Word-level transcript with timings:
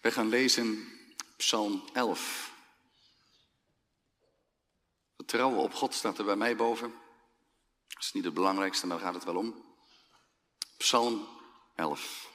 Wij 0.00 0.12
gaan 0.12 0.28
lezen 0.28 0.88
Psalm 1.36 1.88
11. 1.92 2.52
Vertrouwen 5.16 5.58
op 5.58 5.74
God 5.74 5.94
staat 5.94 6.18
er 6.18 6.24
bij 6.24 6.36
mij 6.36 6.56
boven. 6.56 6.90
Dat 7.88 8.02
is 8.02 8.12
niet 8.12 8.24
het 8.24 8.34
belangrijkste, 8.34 8.86
maar 8.86 8.96
daar 8.96 9.06
gaat 9.06 9.14
het 9.14 9.24
wel 9.24 9.36
om. 9.36 9.64
Psalm 10.76 11.28
11. 11.74 12.30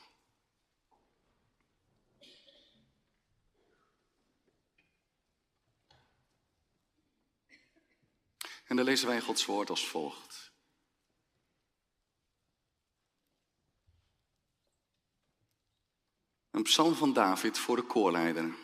En 8.63 8.75
dan 8.75 8.85
lezen 8.85 9.07
wij 9.07 9.21
Gods 9.21 9.45
woord 9.45 9.69
als 9.69 9.87
volgt. 9.87 10.52
Een 16.53 16.63
psalm 16.63 16.95
van 16.95 17.13
David 17.13 17.57
voor 17.57 17.75
de 17.75 17.81
koorleider. 17.81 18.55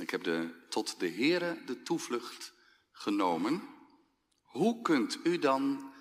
Ik 0.00 0.10
heb 0.10 0.22
de, 0.22 0.66
tot 0.68 1.00
de 1.00 1.08
Heere 1.08 1.64
de 1.66 1.82
toevlucht 1.82 2.52
genomen. 2.92 3.68
Hoe 4.42 4.82
kunt 4.82 5.18
u 5.22 5.38
dan 5.38 5.92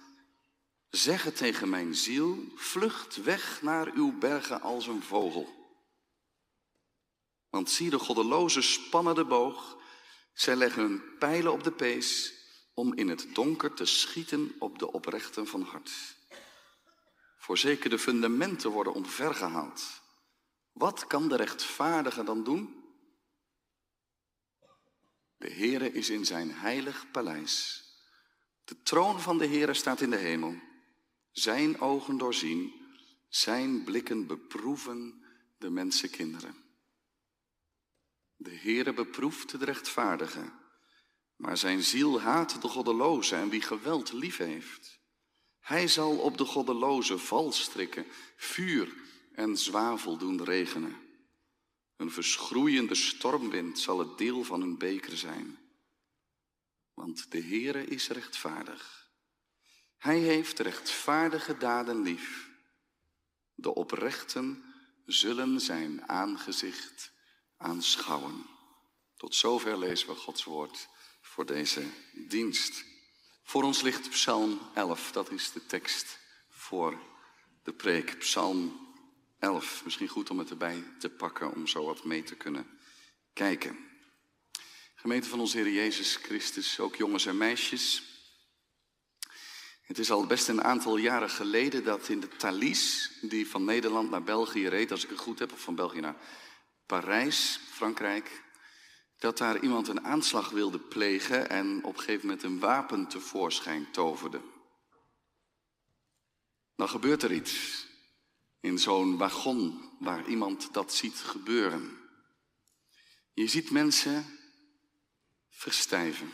zeggen 0.89 1.33
tegen 1.33 1.69
mijn 1.69 1.95
ziel, 1.95 2.43
vlucht 2.55 3.23
weg 3.23 3.61
naar 3.61 3.91
uw 3.93 4.17
bergen 4.17 4.61
als 4.61 4.87
een 4.87 5.01
vogel? 5.01 5.77
Want 7.49 7.69
zie 7.69 7.89
de 7.89 7.99
goddeloze 7.99 8.61
spannen 8.61 9.15
de 9.15 9.25
boog, 9.25 9.77
zij 10.33 10.55
leggen 10.55 10.81
hun 10.81 11.17
pijlen 11.19 11.51
op 11.51 11.63
de 11.63 11.71
pees 11.71 12.33
om 12.73 12.93
in 12.93 13.09
het 13.09 13.35
donker 13.35 13.73
te 13.73 13.85
schieten 13.85 14.55
op 14.59 14.79
de 14.79 14.91
oprechten 14.91 15.47
van 15.47 15.61
hart. 15.61 16.18
Voorzeker 17.49 17.89
de 17.89 17.99
fundamenten 17.99 18.71
worden 18.71 18.93
omvergehaald. 18.93 20.01
Wat 20.71 21.07
kan 21.07 21.29
de 21.29 21.35
rechtvaardige 21.35 22.23
dan 22.23 22.43
doen? 22.43 22.83
De 25.37 25.49
Heere 25.49 25.91
is 25.91 26.09
in 26.09 26.25
zijn 26.25 26.51
heilig 26.51 27.11
paleis. 27.11 27.83
De 28.63 28.81
troon 28.81 29.21
van 29.21 29.37
de 29.37 29.47
Heere 29.47 29.73
staat 29.73 30.01
in 30.01 30.09
de 30.09 30.17
hemel. 30.17 30.59
Zijn 31.31 31.79
ogen 31.81 32.17
doorzien, 32.17 32.73
zijn 33.29 33.83
blikken 33.83 34.27
beproeven 34.27 35.25
de 35.57 35.69
mensenkinderen. 35.69 36.55
De 38.35 38.55
Heere 38.55 38.93
beproeft 38.93 39.59
de 39.59 39.65
rechtvaardige, 39.65 40.51
maar 41.35 41.57
zijn 41.57 41.83
ziel 41.83 42.21
haat 42.21 42.61
de 42.61 42.67
goddeloze 42.67 43.35
en 43.35 43.49
wie 43.49 43.61
geweld 43.61 44.11
lief 44.11 44.37
heeft. 44.37 44.98
Hij 45.69 45.87
zal 45.87 46.17
op 46.17 46.37
de 46.37 46.45
goddeloze 46.45 47.17
val 47.17 47.51
strikken, 47.51 48.05
vuur 48.35 48.93
en 49.33 49.57
zwavel 49.57 50.17
doen 50.17 50.43
regenen. 50.43 50.95
Een 51.97 52.11
verschroeiende 52.11 52.95
stormwind 52.95 53.79
zal 53.79 53.99
het 53.99 54.17
deel 54.17 54.43
van 54.43 54.61
hun 54.61 54.77
beker 54.77 55.17
zijn. 55.17 55.57
Want 56.93 57.31
de 57.31 57.41
Heere 57.41 57.85
is 57.85 58.07
rechtvaardig. 58.07 59.11
Hij 59.97 60.19
heeft 60.19 60.59
rechtvaardige 60.59 61.57
daden 61.57 62.01
lief. 62.01 62.49
De 63.53 63.73
oprechten 63.75 64.63
zullen 65.05 65.61
zijn 65.61 66.07
aangezicht 66.07 67.11
aanschouwen. 67.57 68.45
Tot 69.17 69.35
zover 69.35 69.77
lezen 69.77 70.07
we 70.07 70.15
Gods 70.15 70.43
woord 70.43 70.87
voor 71.21 71.45
deze 71.45 71.83
dienst. 72.27 72.83
Voor 73.49 73.63
ons 73.63 73.81
ligt 73.81 74.09
Psalm 74.09 74.59
11, 74.73 75.11
dat 75.11 75.31
is 75.31 75.51
de 75.51 75.65
tekst 75.65 76.19
voor 76.49 76.99
de 77.63 77.73
preek. 77.73 78.17
Psalm 78.17 78.87
11, 79.39 79.81
misschien 79.83 80.07
goed 80.07 80.29
om 80.29 80.39
het 80.39 80.49
erbij 80.49 80.83
te 80.99 81.09
pakken 81.09 81.53
om 81.53 81.67
zo 81.67 81.85
wat 81.85 82.03
mee 82.03 82.23
te 82.23 82.35
kunnen 82.35 82.79
kijken. 83.33 83.77
Gemeente 84.95 85.29
van 85.29 85.39
onze 85.39 85.57
Heer 85.57 85.71
Jezus 85.71 86.15
Christus, 86.15 86.79
ook 86.79 86.95
jongens 86.95 87.25
en 87.25 87.37
meisjes. 87.37 88.03
Het 89.81 89.99
is 89.99 90.11
al 90.11 90.25
best 90.25 90.47
een 90.47 90.63
aantal 90.63 90.97
jaren 90.97 91.29
geleden 91.29 91.83
dat 91.83 92.09
in 92.09 92.19
de 92.19 92.27
Thalys, 92.27 93.11
die 93.21 93.49
van 93.49 93.63
Nederland 93.63 94.09
naar 94.09 94.23
België 94.23 94.67
reed, 94.67 94.91
als 94.91 95.03
ik 95.03 95.09
het 95.09 95.19
goed 95.19 95.39
heb, 95.39 95.51
of 95.51 95.61
van 95.61 95.75
België 95.75 95.99
naar 95.99 96.17
Parijs, 96.85 97.59
Frankrijk, 97.71 98.43
dat 99.19 99.37
daar 99.37 99.59
iemand 99.59 99.87
een 99.87 100.05
aanslag 100.05 100.49
wilde 100.49 100.79
plegen 100.79 101.49
en 101.49 101.83
op 101.83 101.93
een 101.93 101.99
gegeven 101.99 102.27
moment 102.27 102.43
een 102.43 102.59
wapen 102.59 103.07
tevoorschijn 103.07 103.91
toverde. 103.91 104.41
Dan 106.75 106.89
gebeurt 106.89 107.23
er 107.23 107.31
iets 107.31 107.87
in 108.59 108.79
zo'n 108.79 109.17
wagon 109.17 109.89
waar 109.99 110.27
iemand 110.27 110.73
dat 110.73 110.93
ziet 110.93 111.15
gebeuren. 111.15 111.97
Je 113.33 113.47
ziet 113.47 113.71
mensen 113.71 114.25
verstijven. 115.49 116.31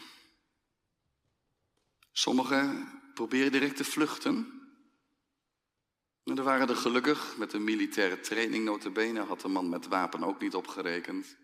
Sommigen 2.12 2.90
proberen 3.14 3.52
direct 3.52 3.76
te 3.76 3.84
vluchten. 3.84 4.54
En 6.24 6.38
er 6.38 6.44
waren 6.44 6.70
er 6.70 6.76
gelukkig, 6.76 7.38
met 7.38 7.54
een 7.54 7.64
militaire 7.64 8.20
training 8.20 8.66
notabene, 8.66 9.20
had 9.20 9.42
de 9.42 9.48
man 9.48 9.70
met 9.70 9.88
wapen 9.88 10.24
ook 10.24 10.42
niet 10.42 10.56
opgerekend, 10.56 11.38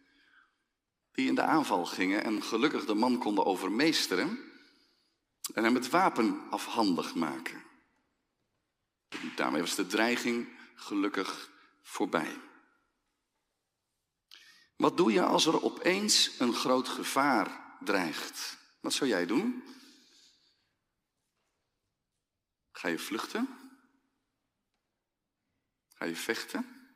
die 1.11 1.27
in 1.27 1.35
de 1.35 1.41
aanval 1.41 1.85
gingen 1.85 2.23
en 2.23 2.43
gelukkig 2.43 2.85
de 2.85 2.93
man 2.93 3.17
konden 3.17 3.45
overmeesteren 3.45 4.51
en 5.53 5.63
hem 5.63 5.75
het 5.75 5.89
wapen 5.89 6.49
afhandig 6.49 7.15
maken. 7.15 7.63
Daarmee 9.35 9.61
was 9.61 9.75
de 9.75 9.87
dreiging 9.87 10.49
gelukkig 10.75 11.51
voorbij. 11.81 12.39
Wat 14.75 14.97
doe 14.97 15.11
je 15.11 15.23
als 15.23 15.45
er 15.45 15.63
opeens 15.63 16.39
een 16.39 16.53
groot 16.53 16.87
gevaar 16.87 17.75
dreigt? 17.79 18.57
Wat 18.79 18.93
zou 18.93 19.09
jij 19.09 19.25
doen? 19.25 19.63
Ga 22.71 22.87
je 22.87 22.99
vluchten? 22.99 23.59
Ga 25.93 26.05
je 26.05 26.15
vechten? 26.15 26.91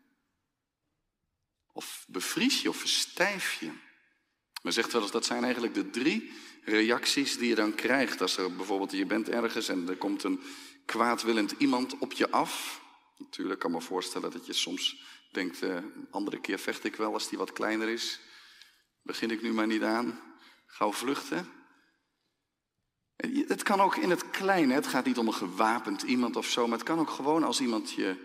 Of 1.72 2.06
bevries 2.08 2.62
je 2.62 2.70
of 2.70 2.78
verstijf 2.78 3.54
je? 3.54 3.84
Men 4.66 4.74
zegt 4.74 4.92
wel 4.92 5.02
eens 5.02 5.12
dat 5.12 5.26
zijn 5.26 5.44
eigenlijk 5.44 5.74
de 5.74 5.90
drie 5.90 6.31
reacties 6.64 7.38
die 7.38 7.50
je 7.50 7.56
dan 7.56 7.76
krijgt. 7.76 8.22
Als 8.22 8.38
er 8.38 8.56
bijvoorbeeld 8.56 8.92
je 8.92 9.06
bent 9.06 9.30
ergens 9.30 9.68
en 9.68 9.90
er 9.90 9.96
komt 9.96 10.24
een 10.24 10.42
kwaadwillend 10.86 11.53
iemand 11.58 11.98
op 11.98 12.14
je 12.14 12.30
af. 12.30 12.81
Natuurlijk 13.18 13.59
kan 13.59 13.72
me 13.72 13.81
voorstellen 13.81 14.31
dat 14.31 14.46
je 14.46 14.54
soms 14.54 15.04
denkt, 15.31 15.64
uh, 15.64 15.78
andere 16.09 16.42
keer 16.42 16.59
vecht 16.59 16.84
ik 16.84 16.96
wel 16.96 17.14
als 17.14 17.30
die 17.30 17.38
wat 17.38 17.54
kleiner 17.54 17.90
is. 17.90 18.20
Begin 19.02 19.31
ik 19.31 19.42
nu 19.42 19.54
maar 19.54 19.68
niet 19.68 19.84
aan. 19.84 20.20
Gauw 20.66 20.92
vluchten. 20.92 21.50
Het 23.48 23.64
kan 23.64 23.81
ook 23.81 23.96
in 23.96 24.09
het 24.09 24.30
kleine, 24.30 24.74
het 24.74 24.88
gaat 24.88 25.06
niet 25.06 25.18
om 25.18 25.28
een 25.28 25.34
gewapend 25.34 26.02
iemand 26.02 26.36
of 26.36 26.50
zo, 26.50 26.68
maar 26.68 26.78
het 26.78 26.88
kan 26.88 27.00
ook 27.00 27.09
gewoon 27.09 27.44
als 27.44 27.62
iemand 27.62 27.92
je 27.92 28.16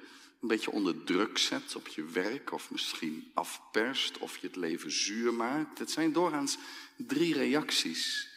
een 0.40 0.48
beetje 0.48 0.70
onder 0.70 1.04
druk 1.04 1.38
zet 1.38 1.76
op 1.76 1.86
je 1.88 2.04
werk 2.04 2.52
of 2.52 2.70
misschien 2.70 3.30
afperst 3.34 4.18
of 4.18 4.36
je 4.36 4.46
het 4.46 4.56
leven 4.56 4.90
zuur 4.90 5.34
maakt. 5.34 5.78
Het 5.78 5.90
zijn 5.90 6.12
doorgaans 6.12 6.58
drie 6.96 7.34
reacties 7.34 8.28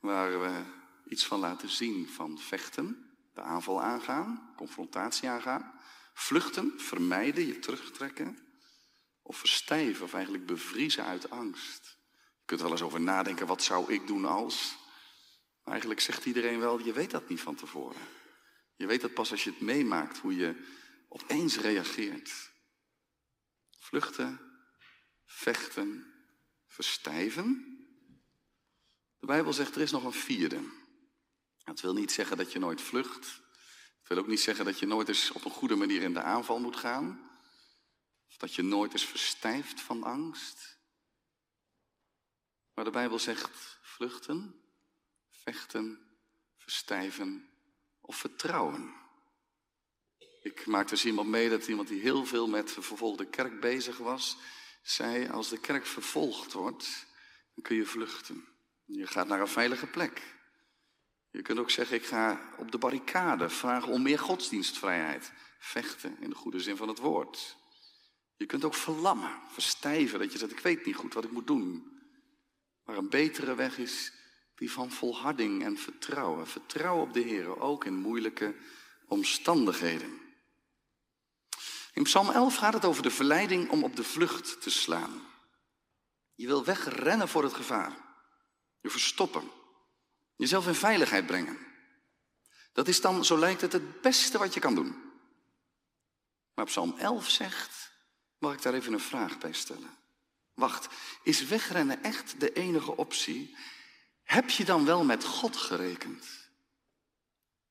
waar 0.00 0.40
we 0.40 0.62
iets 1.08 1.26
van 1.26 1.40
laten 1.40 1.68
zien 1.68 2.08
van 2.08 2.38
vechten, 2.38 3.10
de 3.34 3.40
aanval 3.40 3.82
aangaan, 3.82 4.52
confrontatie 4.56 5.28
aangaan 5.28 5.80
Vluchten, 6.14 6.72
vermijden, 6.76 7.46
je 7.46 7.58
terugtrekken. 7.58 8.38
Of 9.22 9.36
verstijven 9.36 10.04
of 10.04 10.14
eigenlijk 10.14 10.46
bevriezen 10.46 11.04
uit 11.04 11.30
angst. 11.30 11.98
Je 12.12 12.44
kunt 12.44 12.60
er 12.60 12.66
wel 12.66 12.76
eens 12.76 12.86
over 12.86 13.00
nadenken, 13.00 13.46
wat 13.46 13.62
zou 13.62 13.92
ik 13.92 14.06
doen 14.06 14.24
als? 14.24 14.76
Eigenlijk 15.64 16.00
zegt 16.00 16.24
iedereen 16.24 16.58
wel, 16.58 16.78
je 16.78 16.92
weet 16.92 17.10
dat 17.10 17.28
niet 17.28 17.40
van 17.40 17.54
tevoren. 17.54 18.00
Je 18.76 18.86
weet 18.86 19.00
dat 19.00 19.14
pas 19.14 19.30
als 19.30 19.44
je 19.44 19.50
het 19.50 19.60
meemaakt, 19.60 20.18
hoe 20.18 20.36
je 20.36 20.64
opeens 21.12 21.56
reageert. 21.56 22.50
Vluchten, 23.70 24.40
vechten, 25.24 26.14
verstijven. 26.66 27.76
De 29.18 29.26
Bijbel 29.26 29.52
zegt 29.52 29.74
er 29.74 29.80
is 29.80 29.90
nog 29.90 30.04
een 30.04 30.12
vierde. 30.12 30.60
Dat 31.64 31.80
wil 31.80 31.94
niet 31.94 32.12
zeggen 32.12 32.36
dat 32.36 32.52
je 32.52 32.58
nooit 32.58 32.80
vlucht. 32.80 33.40
Het 33.98 34.08
wil 34.08 34.18
ook 34.18 34.26
niet 34.26 34.40
zeggen 34.40 34.64
dat 34.64 34.78
je 34.78 34.86
nooit 34.86 35.08
eens 35.08 35.30
op 35.30 35.44
een 35.44 35.50
goede 35.50 35.76
manier 35.76 36.02
in 36.02 36.14
de 36.14 36.22
aanval 36.22 36.60
moet 36.60 36.76
gaan. 36.76 37.30
Of 38.28 38.36
dat 38.36 38.54
je 38.54 38.62
nooit 38.62 38.92
eens 38.92 39.06
verstijft 39.06 39.80
van 39.80 40.02
angst. 40.02 40.78
Maar 42.74 42.84
de 42.84 42.90
Bijbel 42.90 43.18
zegt 43.18 43.78
vluchten, 43.82 44.62
vechten, 45.30 46.16
verstijven 46.56 47.50
of 48.00 48.16
vertrouwen. 48.16 49.01
Ik 50.42 50.66
maakte 50.66 50.92
eens 50.92 51.04
iemand 51.04 51.28
mee 51.28 51.48
dat 51.48 51.66
iemand 51.66 51.88
die 51.88 52.00
heel 52.00 52.24
veel 52.24 52.48
met 52.48 52.74
de 52.74 52.82
vervolgde 52.82 53.26
kerk 53.26 53.60
bezig 53.60 53.98
was, 53.98 54.36
zei 54.82 55.28
als 55.28 55.48
de 55.48 55.58
kerk 55.58 55.86
vervolgd 55.86 56.52
wordt, 56.52 57.06
dan 57.54 57.64
kun 57.64 57.76
je 57.76 57.86
vluchten. 57.86 58.44
Je 58.84 59.06
gaat 59.06 59.28
naar 59.28 59.40
een 59.40 59.48
veilige 59.48 59.86
plek. 59.86 60.22
Je 61.30 61.42
kunt 61.42 61.58
ook 61.58 61.70
zeggen, 61.70 61.96
ik 61.96 62.04
ga 62.04 62.54
op 62.58 62.72
de 62.72 62.78
barricade 62.78 63.48
vragen 63.48 63.92
om 63.92 64.02
meer 64.02 64.18
godsdienstvrijheid. 64.18 65.32
Vechten 65.58 66.16
in 66.20 66.30
de 66.30 66.36
goede 66.36 66.60
zin 66.60 66.76
van 66.76 66.88
het 66.88 66.98
woord. 66.98 67.56
Je 68.36 68.46
kunt 68.46 68.64
ook 68.64 68.74
verlammen, 68.74 69.40
verstijven, 69.48 70.18
dat 70.18 70.32
je 70.32 70.38
zegt, 70.38 70.52
ik 70.52 70.58
weet 70.58 70.86
niet 70.86 70.96
goed 70.96 71.14
wat 71.14 71.24
ik 71.24 71.30
moet 71.30 71.46
doen. 71.46 72.00
Maar 72.84 72.96
een 72.96 73.08
betere 73.08 73.54
weg 73.54 73.78
is 73.78 74.12
die 74.54 74.70
van 74.70 74.90
volharding 74.90 75.64
en 75.64 75.76
vertrouwen. 75.76 76.46
Vertrouwen 76.46 77.06
op 77.06 77.12
de 77.12 77.20
Heer, 77.20 77.60
ook 77.60 77.84
in 77.84 77.94
moeilijke 77.94 78.54
omstandigheden. 79.06 80.21
In 81.92 82.02
Psalm 82.02 82.30
11 82.30 82.56
gaat 82.56 82.72
het 82.72 82.84
over 82.84 83.02
de 83.02 83.10
verleiding 83.10 83.70
om 83.70 83.84
op 83.84 83.96
de 83.96 84.04
vlucht 84.04 84.62
te 84.62 84.70
slaan. 84.70 85.26
Je 86.34 86.46
wil 86.46 86.64
wegrennen 86.64 87.28
voor 87.28 87.42
het 87.42 87.54
gevaar. 87.54 87.96
Je 88.80 88.90
verstoppen. 88.90 89.50
Jezelf 90.36 90.66
in 90.66 90.74
veiligheid 90.74 91.26
brengen. 91.26 91.58
Dat 92.72 92.88
is 92.88 93.00
dan, 93.00 93.24
zo 93.24 93.38
lijkt 93.38 93.60
het, 93.60 93.72
het 93.72 94.00
beste 94.00 94.38
wat 94.38 94.54
je 94.54 94.60
kan 94.60 94.74
doen. 94.74 95.12
Maar 96.54 96.64
Psalm 96.64 96.94
11 96.98 97.28
zegt, 97.28 97.92
mag 98.38 98.52
ik 98.52 98.62
daar 98.62 98.74
even 98.74 98.92
een 98.92 99.00
vraag 99.00 99.38
bij 99.38 99.52
stellen? 99.52 99.98
Wacht, 100.54 100.88
is 101.22 101.44
wegrennen 101.44 102.02
echt 102.02 102.40
de 102.40 102.52
enige 102.52 102.96
optie? 102.96 103.56
Heb 104.22 104.50
je 104.50 104.64
dan 104.64 104.84
wel 104.84 105.04
met 105.04 105.24
God 105.24 105.56
gerekend? 105.56 106.50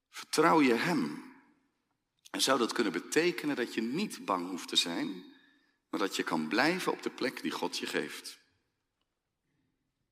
Vertrouw 0.09 0.61
je 0.61 0.73
Hem? 0.73 1.30
En 2.31 2.41
zou 2.41 2.59
dat 2.59 2.73
kunnen 2.73 2.93
betekenen 2.93 3.55
dat 3.55 3.73
je 3.73 3.81
niet 3.81 4.25
bang 4.25 4.49
hoeft 4.49 4.67
te 4.67 4.75
zijn, 4.75 5.33
maar 5.89 5.99
dat 5.99 6.15
je 6.15 6.23
kan 6.23 6.47
blijven 6.47 6.91
op 6.91 7.03
de 7.03 7.09
plek 7.09 7.41
die 7.41 7.51
God 7.51 7.77
je 7.77 7.85
geeft? 7.85 8.39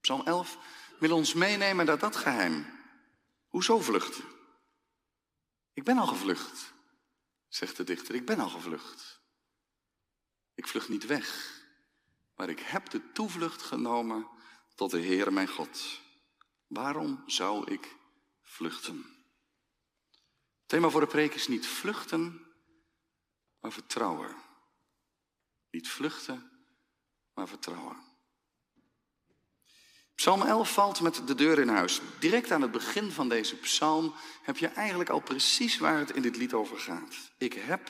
Psalm 0.01 0.25
11 0.25 0.57
wil 0.99 1.15
ons 1.15 1.33
meenemen 1.33 1.85
naar 1.85 1.99
dat 1.99 2.15
geheim. 2.15 2.65
Hoezo 3.47 3.79
vluchten? 3.81 4.23
Ik 5.73 5.83
ben 5.83 5.97
al 5.97 6.07
gevlucht, 6.07 6.73
zegt 7.47 7.77
de 7.77 7.83
dichter. 7.83 8.15
Ik 8.15 8.25
ben 8.25 8.39
al 8.39 8.49
gevlucht. 8.49 9.21
Ik 10.55 10.67
vlucht 10.67 10.89
niet 10.89 11.05
weg, 11.05 11.59
maar 12.35 12.49
ik 12.49 12.59
heb 12.59 12.89
de 12.89 13.11
toevlucht 13.11 13.61
genomen 13.61 14.27
tot 14.75 14.91
de 14.91 15.01
Heere 15.01 15.31
mijn 15.31 15.47
God. 15.47 16.01
Waarom 16.67 17.23
zou 17.25 17.71
ik 17.71 17.95
vluchten? 18.41 19.18
Thema 20.69 20.89
voor 20.89 21.01
de 21.01 21.07
preek 21.07 21.33
is 21.33 21.47
niet 21.47 21.67
vluchten, 21.67 22.41
maar 23.59 23.71
vertrouwen. 23.71 24.35
Niet 25.71 25.89
vluchten, 25.89 26.51
maar 27.33 27.47
vertrouwen. 27.47 27.97
Psalm 30.15 30.41
11 30.41 30.73
valt 30.73 31.01
met 31.01 31.27
de 31.27 31.35
deur 31.35 31.59
in 31.59 31.67
huis. 31.67 32.01
Direct 32.19 32.51
aan 32.51 32.61
het 32.61 32.71
begin 32.71 33.11
van 33.11 33.29
deze 33.29 33.55
psalm 33.55 34.13
heb 34.41 34.57
je 34.57 34.67
eigenlijk 34.67 35.09
al 35.09 35.19
precies 35.19 35.77
waar 35.77 35.97
het 35.97 36.11
in 36.11 36.21
dit 36.21 36.37
lied 36.37 36.53
over 36.53 36.77
gaat. 36.77 37.31
Ik 37.37 37.53
heb 37.53 37.89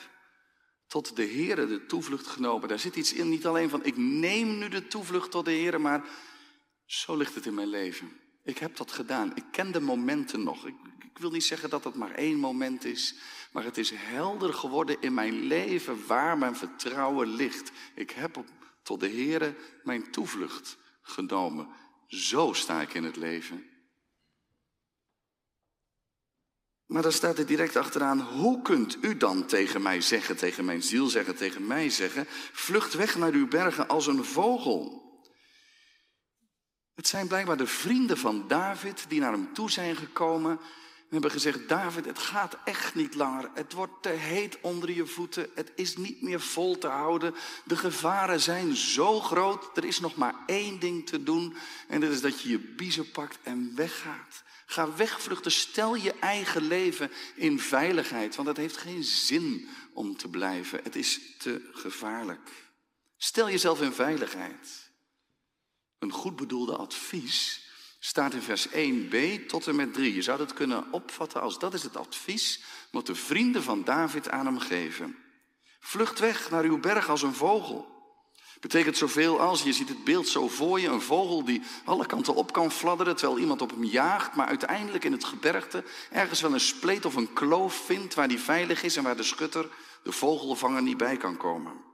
tot 0.86 1.16
de 1.16 1.26
Heere 1.26 1.66
de 1.66 1.86
toevlucht 1.86 2.26
genomen. 2.26 2.68
Daar 2.68 2.78
zit 2.78 2.96
iets 2.96 3.12
in, 3.12 3.28
niet 3.28 3.46
alleen 3.46 3.70
van 3.70 3.84
ik 3.84 3.96
neem 3.96 4.58
nu 4.58 4.68
de 4.68 4.86
toevlucht 4.86 5.30
tot 5.30 5.44
de 5.44 5.50
Heere, 5.50 5.78
maar 5.78 6.08
zo 6.84 7.16
ligt 7.16 7.34
het 7.34 7.46
in 7.46 7.54
mijn 7.54 7.68
leven. 7.68 8.20
Ik 8.50 8.58
heb 8.58 8.76
dat 8.76 8.92
gedaan. 8.92 9.32
Ik 9.34 9.44
ken 9.50 9.72
de 9.72 9.80
momenten 9.80 10.42
nog. 10.42 10.66
Ik, 10.66 10.74
ik 10.98 11.18
wil 11.18 11.30
niet 11.30 11.44
zeggen 11.44 11.70
dat 11.70 11.84
het 11.84 11.94
maar 11.94 12.14
één 12.14 12.38
moment 12.38 12.84
is, 12.84 13.14
maar 13.52 13.64
het 13.64 13.78
is 13.78 13.90
helder 13.94 14.54
geworden 14.54 14.96
in 15.00 15.14
mijn 15.14 15.40
leven 15.40 16.06
waar 16.06 16.38
mijn 16.38 16.56
vertrouwen 16.56 17.28
ligt. 17.28 17.72
Ik 17.94 18.10
heb 18.10 18.44
tot 18.82 19.00
de 19.00 19.08
Heere 19.08 19.54
mijn 19.82 20.10
toevlucht 20.10 20.76
genomen. 21.02 21.68
Zo 22.06 22.52
sta 22.52 22.80
ik 22.80 22.94
in 22.94 23.04
het 23.04 23.16
leven. 23.16 23.64
Maar 26.86 27.02
dan 27.02 27.12
staat 27.12 27.38
er 27.38 27.46
direct 27.46 27.76
achteraan, 27.76 28.20
hoe 28.20 28.62
kunt 28.62 28.98
u 29.00 29.16
dan 29.16 29.46
tegen 29.46 29.82
mij 29.82 30.00
zeggen, 30.00 30.36
tegen 30.36 30.64
mijn 30.64 30.82
ziel 30.82 31.06
zeggen, 31.06 31.36
tegen 31.36 31.66
mij 31.66 31.90
zeggen, 31.90 32.26
vlucht 32.52 32.94
weg 32.94 33.16
naar 33.16 33.32
uw 33.32 33.48
bergen 33.48 33.88
als 33.88 34.06
een 34.06 34.24
vogel. 34.24 35.09
Het 37.00 37.08
zijn 37.08 37.26
blijkbaar 37.26 37.56
de 37.56 37.66
vrienden 37.66 38.18
van 38.18 38.48
David 38.48 39.04
die 39.08 39.20
naar 39.20 39.32
hem 39.32 39.52
toe 39.52 39.70
zijn 39.70 39.96
gekomen 39.96 40.50
en 40.50 41.06
hebben 41.08 41.30
gezegd, 41.30 41.68
David, 41.68 42.04
het 42.04 42.18
gaat 42.18 42.56
echt 42.64 42.94
niet 42.94 43.14
langer. 43.14 43.50
Het 43.54 43.72
wordt 43.72 44.02
te 44.02 44.08
heet 44.08 44.58
onder 44.60 44.90
je 44.90 45.06
voeten. 45.06 45.50
Het 45.54 45.72
is 45.74 45.96
niet 45.96 46.22
meer 46.22 46.40
vol 46.40 46.78
te 46.78 46.86
houden. 46.86 47.34
De 47.64 47.76
gevaren 47.76 48.40
zijn 48.40 48.76
zo 48.76 49.20
groot. 49.20 49.76
Er 49.76 49.84
is 49.84 50.00
nog 50.00 50.16
maar 50.16 50.34
één 50.46 50.80
ding 50.80 51.06
te 51.06 51.22
doen. 51.22 51.56
En 51.88 52.00
dat 52.00 52.10
is 52.10 52.20
dat 52.20 52.40
je 52.40 52.48
je 52.48 52.58
biezen 52.58 53.10
pakt 53.10 53.38
en 53.42 53.72
weggaat. 53.74 54.42
Ga 54.66 54.94
wegvluchten. 54.94 55.52
Stel 55.52 55.94
je 55.94 56.12
eigen 56.12 56.62
leven 56.62 57.10
in 57.34 57.60
veiligheid. 57.60 58.36
Want 58.36 58.48
het 58.48 58.56
heeft 58.56 58.76
geen 58.76 59.04
zin 59.04 59.68
om 59.92 60.16
te 60.16 60.28
blijven. 60.28 60.80
Het 60.82 60.96
is 60.96 61.20
te 61.38 61.68
gevaarlijk. 61.72 62.50
Stel 63.16 63.50
jezelf 63.50 63.80
in 63.80 63.92
veiligheid. 63.92 64.79
Een 66.00 66.12
goed 66.12 66.36
bedoelde 66.36 66.76
advies 66.76 67.68
staat 67.98 68.34
in 68.34 68.42
vers 68.42 68.68
1b 68.68 69.46
tot 69.46 69.66
en 69.66 69.76
met 69.76 69.94
3. 69.94 70.14
Je 70.14 70.22
zou 70.22 70.38
dat 70.38 70.52
kunnen 70.52 70.92
opvatten 70.92 71.40
als 71.40 71.58
dat 71.58 71.74
is 71.74 71.82
het 71.82 71.96
advies 71.96 72.62
wat 72.90 73.06
de 73.06 73.14
vrienden 73.14 73.62
van 73.62 73.84
David 73.84 74.28
aan 74.28 74.46
hem 74.46 74.58
geven. 74.58 75.16
Vlucht 75.80 76.18
weg 76.18 76.50
naar 76.50 76.64
uw 76.64 76.80
berg 76.80 77.08
als 77.08 77.22
een 77.22 77.34
vogel. 77.34 77.98
Betekent 78.60 78.96
zoveel 78.96 79.40
als, 79.40 79.62
je 79.62 79.72
ziet 79.72 79.88
het 79.88 80.04
beeld 80.04 80.28
zo 80.28 80.48
voor 80.48 80.80
je, 80.80 80.88
een 80.88 81.00
vogel 81.00 81.44
die 81.44 81.62
alle 81.84 82.06
kanten 82.06 82.34
op 82.34 82.52
kan 82.52 82.70
fladderen 82.70 83.16
terwijl 83.16 83.38
iemand 83.38 83.62
op 83.62 83.70
hem 83.70 83.84
jaagt, 83.84 84.34
maar 84.34 84.46
uiteindelijk 84.46 85.04
in 85.04 85.12
het 85.12 85.24
gebergte 85.24 85.84
ergens 86.10 86.40
wel 86.40 86.52
een 86.52 86.60
spleet 86.60 87.04
of 87.04 87.14
een 87.14 87.32
kloof 87.32 87.74
vindt 87.74 88.14
waar 88.14 88.28
die 88.28 88.40
veilig 88.40 88.82
is 88.82 88.96
en 88.96 89.02
waar 89.02 89.16
de 89.16 89.22
schutter, 89.22 89.68
de 90.02 90.12
vogelvanger, 90.12 90.82
niet 90.82 90.96
bij 90.96 91.16
kan 91.16 91.36
komen. 91.36 91.89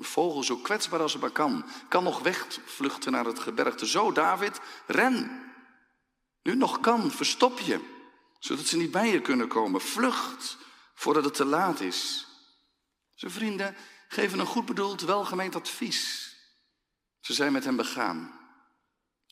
Een 0.00 0.06
vogel 0.06 0.42
zo 0.42 0.56
kwetsbaar 0.56 1.00
als 1.00 1.12
het 1.12 1.22
maar 1.22 1.30
kan, 1.30 1.64
kan 1.88 2.04
nog 2.04 2.20
wegvluchten 2.20 3.12
naar 3.12 3.24
het 3.24 3.38
gebergte. 3.38 3.86
Zo, 3.86 4.12
David, 4.12 4.60
ren. 4.86 5.42
Nu 6.42 6.54
nog 6.54 6.80
kan, 6.80 7.10
verstop 7.10 7.58
je, 7.58 7.80
zodat 8.38 8.66
ze 8.66 8.76
niet 8.76 8.90
bij 8.90 9.08
je 9.08 9.20
kunnen 9.20 9.48
komen. 9.48 9.80
Vlucht 9.80 10.56
voordat 10.94 11.24
het 11.24 11.34
te 11.34 11.44
laat 11.44 11.80
is. 11.80 12.26
Zijn 13.14 13.30
vrienden 13.30 13.76
geven 14.08 14.38
een 14.38 14.46
goed 14.46 14.66
bedoeld, 14.66 15.00
welgemeend 15.00 15.54
advies. 15.54 16.34
Ze 17.20 17.32
zijn 17.32 17.52
met 17.52 17.64
hem 17.64 17.76
begaan. 17.76 18.40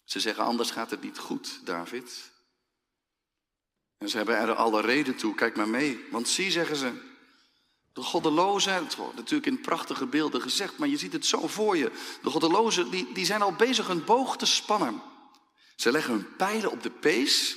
Ze 0.05 0.21
zeggen, 0.21 0.45
anders 0.45 0.71
gaat 0.71 0.91
het 0.91 1.03
niet 1.03 1.19
goed, 1.19 1.67
David. 1.67 2.31
En 3.99 4.09
ze 4.09 4.17
hebben 4.17 4.37
er 4.37 4.55
alle 4.55 4.81
reden 4.81 5.17
toe, 5.17 5.35
kijk 5.35 5.57
maar 5.57 5.69
mee. 5.69 6.07
Want 6.11 6.29
zie, 6.29 6.51
zeggen 6.51 6.77
ze, 6.77 7.08
de 7.99 8.05
goddelozen, 8.05 8.75
het 8.75 8.97
natuurlijk 9.15 9.47
in 9.47 9.61
prachtige 9.61 10.07
beelden 10.07 10.41
gezegd, 10.41 10.79
maar 10.79 10.89
je 10.89 10.97
ziet 10.97 11.13
het 11.13 11.27
zo 11.27 11.47
voor 11.47 11.77
je. 11.77 11.91
De 12.23 12.31
goddelozen 12.31 12.91
die, 12.91 13.13
die 13.13 13.25
zijn 13.25 13.43
al 13.43 13.53
bezig 13.53 13.89
een 13.89 14.05
boog 14.05 14.37
te 14.37 14.47
spannen. 14.47 15.03
Ze 15.77 15.93
leggen 15.93 16.13
hun 16.13 16.37
pijlen 16.37 16.71
op 16.71 16.83
de 16.83 16.91
pees, 16.91 17.57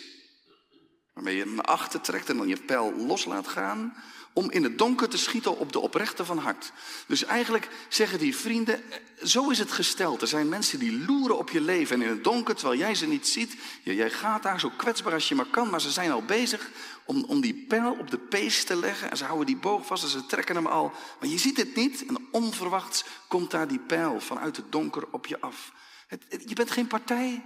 waarmee 1.13 1.35
je 1.35 1.45
naar 1.45 1.65
achter 1.65 2.01
trekt 2.01 2.29
en 2.29 2.37
dan 2.37 2.47
je 2.47 2.61
pijl 2.61 2.93
los 2.95 3.25
laat 3.25 3.47
gaan, 3.47 4.03
om 4.33 4.51
in 4.51 4.63
het 4.63 4.77
donker 4.77 5.09
te 5.09 5.17
schieten 5.17 5.57
op 5.57 5.71
de 5.71 5.79
oprechte 5.79 6.25
van 6.25 6.37
hart. 6.37 6.71
Dus 7.07 7.23
eigenlijk 7.23 7.67
zeggen 7.89 8.19
die 8.19 8.35
vrienden, 8.35 8.83
zo 9.23 9.49
is 9.49 9.59
het 9.59 9.71
gesteld. 9.71 10.21
Er 10.21 10.27
zijn 10.27 10.49
mensen 10.49 10.79
die 10.79 11.05
loeren 11.05 11.37
op 11.37 11.49
je 11.49 11.61
leven 11.61 11.95
en 11.95 12.01
in 12.01 12.09
het 12.09 12.23
donker, 12.23 12.55
terwijl 12.55 12.79
jij 12.79 12.95
ze 12.95 13.07
niet 13.07 13.27
ziet. 13.27 13.55
Jij 13.83 14.09
gaat 14.09 14.43
daar 14.43 14.59
zo 14.59 14.71
kwetsbaar 14.77 15.13
als 15.13 15.29
je 15.29 15.35
maar 15.35 15.45
kan, 15.45 15.69
maar 15.69 15.81
ze 15.81 15.91
zijn 15.91 16.11
al 16.11 16.23
bezig 16.23 16.69
om, 17.05 17.23
om 17.23 17.41
die 17.41 17.65
pijl 17.67 17.91
op 17.99 18.11
de 18.11 18.17
pees 18.17 18.63
te 18.63 18.75
leggen. 18.75 19.11
En 19.11 19.17
ze 19.17 19.23
houden 19.23 19.45
die 19.45 19.57
boog 19.57 19.85
vast 19.85 20.03
en 20.03 20.09
ze 20.09 20.25
trekken 20.25 20.55
hem 20.55 20.67
al. 20.67 20.91
Maar 21.19 21.29
je 21.29 21.37
ziet 21.37 21.57
het 21.57 21.75
niet 21.75 22.05
en 22.05 22.27
onverwachts 22.31 23.03
komt 23.27 23.51
daar 23.51 23.67
die 23.67 23.79
pijl 23.79 24.19
vanuit 24.19 24.55
het 24.55 24.71
donker 24.71 25.07
op 25.11 25.25
je 25.27 25.41
af. 25.41 25.73
Het, 26.07 26.25
je 26.45 26.55
bent 26.55 26.71
geen 26.71 26.87
partij. 26.87 27.43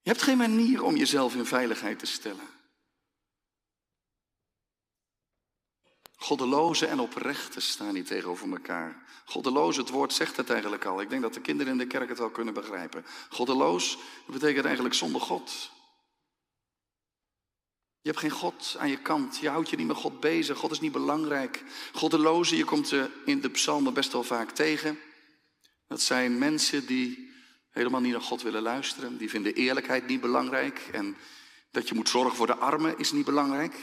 Je 0.00 0.10
hebt 0.10 0.22
geen 0.22 0.36
manier 0.36 0.82
om 0.82 0.96
jezelf 0.96 1.34
in 1.34 1.46
veiligheid 1.46 1.98
te 1.98 2.06
stellen. 2.06 2.53
Goddeloze 6.24 6.86
en 6.86 7.00
oprechte 7.00 7.60
staan 7.60 7.94
niet 7.94 8.06
tegenover 8.06 8.50
elkaar. 8.50 9.02
Goddeloos, 9.24 9.76
het 9.76 9.88
woord 9.88 10.12
zegt 10.12 10.36
het 10.36 10.50
eigenlijk 10.50 10.84
al. 10.84 11.00
Ik 11.00 11.10
denk 11.10 11.22
dat 11.22 11.34
de 11.34 11.40
kinderen 11.40 11.72
in 11.72 11.78
de 11.78 11.86
kerk 11.86 12.08
het 12.08 12.18
wel 12.18 12.30
kunnen 12.30 12.54
begrijpen. 12.54 13.04
Goddeloos 13.28 13.98
betekent 14.26 14.64
eigenlijk 14.64 14.94
zonder 14.94 15.20
God. 15.20 15.70
Je 18.00 18.08
hebt 18.08 18.18
geen 18.18 18.30
God 18.30 18.76
aan 18.78 18.88
je 18.88 19.02
kant. 19.02 19.36
Je 19.36 19.48
houdt 19.48 19.70
je 19.70 19.76
niet 19.76 19.86
met 19.86 19.96
God 19.96 20.20
bezig. 20.20 20.58
God 20.58 20.70
is 20.70 20.80
niet 20.80 20.92
belangrijk. 20.92 21.62
Goddeloze, 21.92 22.56
je 22.56 22.64
komt 22.64 22.88
ze 22.88 23.10
in 23.24 23.40
de 23.40 23.50
psalmen 23.50 23.94
best 23.94 24.12
wel 24.12 24.24
vaak 24.24 24.50
tegen. 24.50 24.98
Dat 25.88 26.00
zijn 26.00 26.38
mensen 26.38 26.86
die 26.86 27.30
helemaal 27.70 28.00
niet 28.00 28.12
naar 28.12 28.20
God 28.20 28.42
willen 28.42 28.62
luisteren. 28.62 29.18
Die 29.18 29.30
vinden 29.30 29.54
eerlijkheid 29.54 30.06
niet 30.06 30.20
belangrijk. 30.20 30.88
En 30.92 31.16
dat 31.70 31.88
je 31.88 31.94
moet 31.94 32.08
zorgen 32.08 32.36
voor 32.36 32.46
de 32.46 32.56
armen 32.56 32.98
is 32.98 33.12
niet 33.12 33.24
belangrijk. 33.24 33.74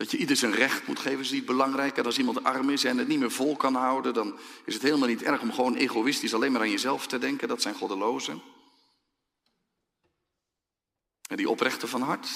Dat 0.00 0.10
je 0.10 0.16
ieder 0.16 0.36
zijn 0.36 0.54
recht 0.54 0.86
moet 0.86 0.98
geven 0.98 1.20
is 1.20 1.30
niet 1.30 1.44
belangrijk. 1.44 1.96
En 1.96 2.04
als 2.04 2.18
iemand 2.18 2.44
arm 2.44 2.70
is 2.70 2.84
en 2.84 2.98
het 2.98 3.08
niet 3.08 3.18
meer 3.18 3.30
vol 3.30 3.56
kan 3.56 3.74
houden, 3.74 4.14
dan 4.14 4.38
is 4.64 4.74
het 4.74 4.82
helemaal 4.82 5.08
niet 5.08 5.22
erg 5.22 5.40
om 5.40 5.52
gewoon 5.52 5.74
egoïstisch 5.74 6.34
alleen 6.34 6.52
maar 6.52 6.60
aan 6.60 6.70
jezelf 6.70 7.06
te 7.06 7.18
denken. 7.18 7.48
Dat 7.48 7.62
zijn 7.62 7.74
goddelozen. 7.74 8.42
En 11.26 11.36
die 11.36 11.48
oprechten 11.48 11.88
van 11.88 12.02
hart. 12.02 12.28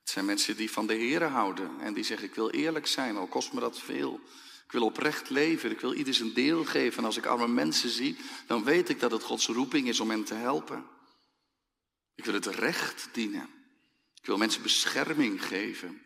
Het 0.00 0.10
zijn 0.10 0.24
mensen 0.24 0.56
die 0.56 0.70
van 0.70 0.86
de 0.86 0.94
Here 0.94 1.24
houden 1.24 1.80
en 1.80 1.94
die 1.94 2.04
zeggen, 2.04 2.28
ik 2.28 2.34
wil 2.34 2.50
eerlijk 2.50 2.86
zijn, 2.86 3.16
al 3.16 3.26
kost 3.26 3.52
me 3.52 3.60
dat 3.60 3.78
veel. 3.78 4.20
Ik 4.64 4.72
wil 4.72 4.84
oprecht 4.84 5.30
leven, 5.30 5.70
ik 5.70 5.80
wil 5.80 5.94
ieder 5.94 6.14
zijn 6.14 6.32
deel 6.32 6.64
geven. 6.64 6.98
En 6.98 7.04
als 7.04 7.16
ik 7.16 7.26
arme 7.26 7.48
mensen 7.48 7.90
zie, 7.90 8.16
dan 8.46 8.64
weet 8.64 8.88
ik 8.88 9.00
dat 9.00 9.10
het 9.10 9.22
Gods 9.22 9.46
roeping 9.46 9.88
is 9.88 10.00
om 10.00 10.10
hen 10.10 10.24
te 10.24 10.34
helpen. 10.34 10.84
Ik 12.14 12.24
wil 12.24 12.34
het 12.34 12.46
recht 12.46 13.08
dienen. 13.12 13.61
Ik 14.22 14.28
wil 14.28 14.36
mensen 14.36 14.62
bescherming 14.62 15.44
geven. 15.46 16.02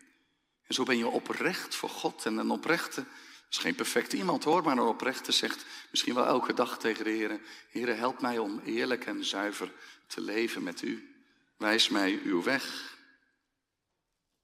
En 0.63 0.73
zo 0.73 0.83
ben 0.83 0.97
je 0.97 1.07
oprecht 1.07 1.75
voor 1.75 1.89
God. 1.89 2.25
En 2.25 2.37
een 2.37 2.49
oprechte, 2.49 3.05
is 3.49 3.57
geen 3.57 3.75
perfect 3.75 4.13
iemand 4.13 4.43
hoor, 4.43 4.63
maar 4.63 4.77
een 4.77 4.83
oprechte 4.83 5.31
zegt 5.31 5.65
misschien 5.91 6.13
wel 6.13 6.25
elke 6.25 6.53
dag 6.53 6.79
tegen 6.79 7.03
de 7.03 7.09
Heer: 7.09 7.39
Heer, 7.69 7.97
help 7.97 8.21
mij 8.21 8.37
om 8.37 8.61
eerlijk 8.65 9.05
en 9.05 9.25
zuiver 9.25 9.71
te 10.07 10.21
leven 10.21 10.63
met 10.63 10.81
u. 10.81 11.15
Wijs 11.57 11.89
mij 11.89 12.19
uw 12.23 12.43
weg. 12.43 12.95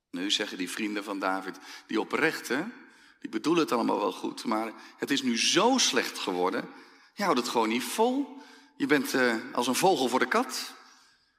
Nu 0.10 0.32
zeggen 0.32 0.58
die 0.58 0.70
vrienden 0.70 1.04
van 1.04 1.20
David, 1.20 1.58
die 1.88 2.00
oprechte, 2.00 2.70
die 3.20 3.30
bedoelen 3.30 3.64
het 3.64 3.72
allemaal 3.72 4.00
wel 4.00 4.12
goed, 4.12 4.44
maar 4.44 4.74
het 4.98 5.12
is 5.12 5.22
nu 5.22 5.40
zo 5.40 5.78
slecht 5.78 6.20
geworden. 6.20 6.70
Je 7.14 7.24
houdt 7.24 7.40
het 7.40 7.50
gewoon 7.50 7.70
niet 7.70 7.84
vol. 7.84 8.38
Je 8.78 8.86
bent 8.86 9.14
uh, 9.14 9.36
als 9.54 9.68
een 9.68 9.76
vogel 9.76 10.08
voor 10.08 10.20
de 10.20 10.28
kat. 10.28 10.74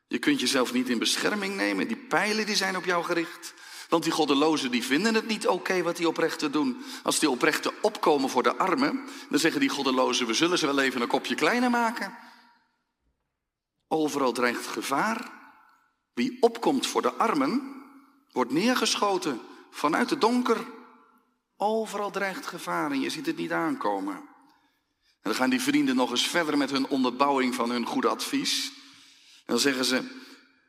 Je 0.06 0.18
kunt 0.18 0.40
jezelf 0.40 0.72
niet 0.72 0.88
in 0.88 0.98
bescherming 0.98 1.56
nemen. 1.56 1.88
Die 1.88 1.96
pijlen 1.96 2.46
die 2.46 2.56
zijn 2.56 2.76
op 2.76 2.84
jou 2.84 3.04
gericht. 3.04 3.54
Want 3.88 4.02
die 4.02 4.12
goddelozen 4.12 4.70
die 4.70 4.84
vinden 4.84 5.14
het 5.14 5.26
niet 5.26 5.48
oké 5.48 5.82
wat 5.82 5.96
die 5.96 6.08
oprechten 6.08 6.52
doen. 6.52 6.84
Als 7.02 7.18
die 7.18 7.30
oprechten 7.30 7.72
opkomen 7.82 8.30
voor 8.30 8.42
de 8.42 8.56
armen, 8.56 9.04
dan 9.30 9.38
zeggen 9.38 9.60
die 9.60 9.68
goddelozen, 9.68 10.26
we 10.26 10.34
zullen 10.34 10.58
ze 10.58 10.66
wel 10.66 10.78
even 10.78 11.00
een 11.00 11.08
kopje 11.08 11.34
kleiner 11.34 11.70
maken. 11.70 12.16
Overal 13.88 14.32
dreigt 14.32 14.66
gevaar. 14.66 15.30
Wie 16.14 16.36
opkomt 16.40 16.86
voor 16.86 17.02
de 17.02 17.12
armen, 17.12 17.82
wordt 18.32 18.52
neergeschoten 18.52 19.40
vanuit 19.70 20.10
het 20.10 20.20
donker. 20.20 20.66
Overal 21.56 22.10
dreigt 22.10 22.46
gevaar 22.46 22.90
en 22.90 23.00
je 23.00 23.10
ziet 23.10 23.26
het 23.26 23.36
niet 23.36 23.52
aankomen. 23.52 24.14
En 24.14 25.30
dan 25.30 25.34
gaan 25.34 25.50
die 25.50 25.62
vrienden 25.62 25.96
nog 25.96 26.10
eens 26.10 26.28
verder 26.28 26.56
met 26.58 26.70
hun 26.70 26.86
onderbouwing 26.86 27.54
van 27.54 27.70
hun 27.70 27.86
goede 27.86 28.08
advies. 28.08 28.72
Dan 29.46 29.58
zeggen 29.58 29.84
ze, 29.84 30.02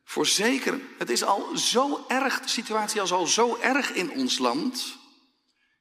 voorzeker, 0.03 0.81
het 0.97 1.09
is 1.09 1.23
al 1.23 1.57
zo 1.57 2.05
erg, 2.07 2.39
de 2.41 2.49
situatie 2.49 3.01
is 3.01 3.11
al 3.11 3.27
zo 3.27 3.57
erg 3.61 3.93
in 3.93 4.11
ons 4.11 4.37
land, 4.37 4.97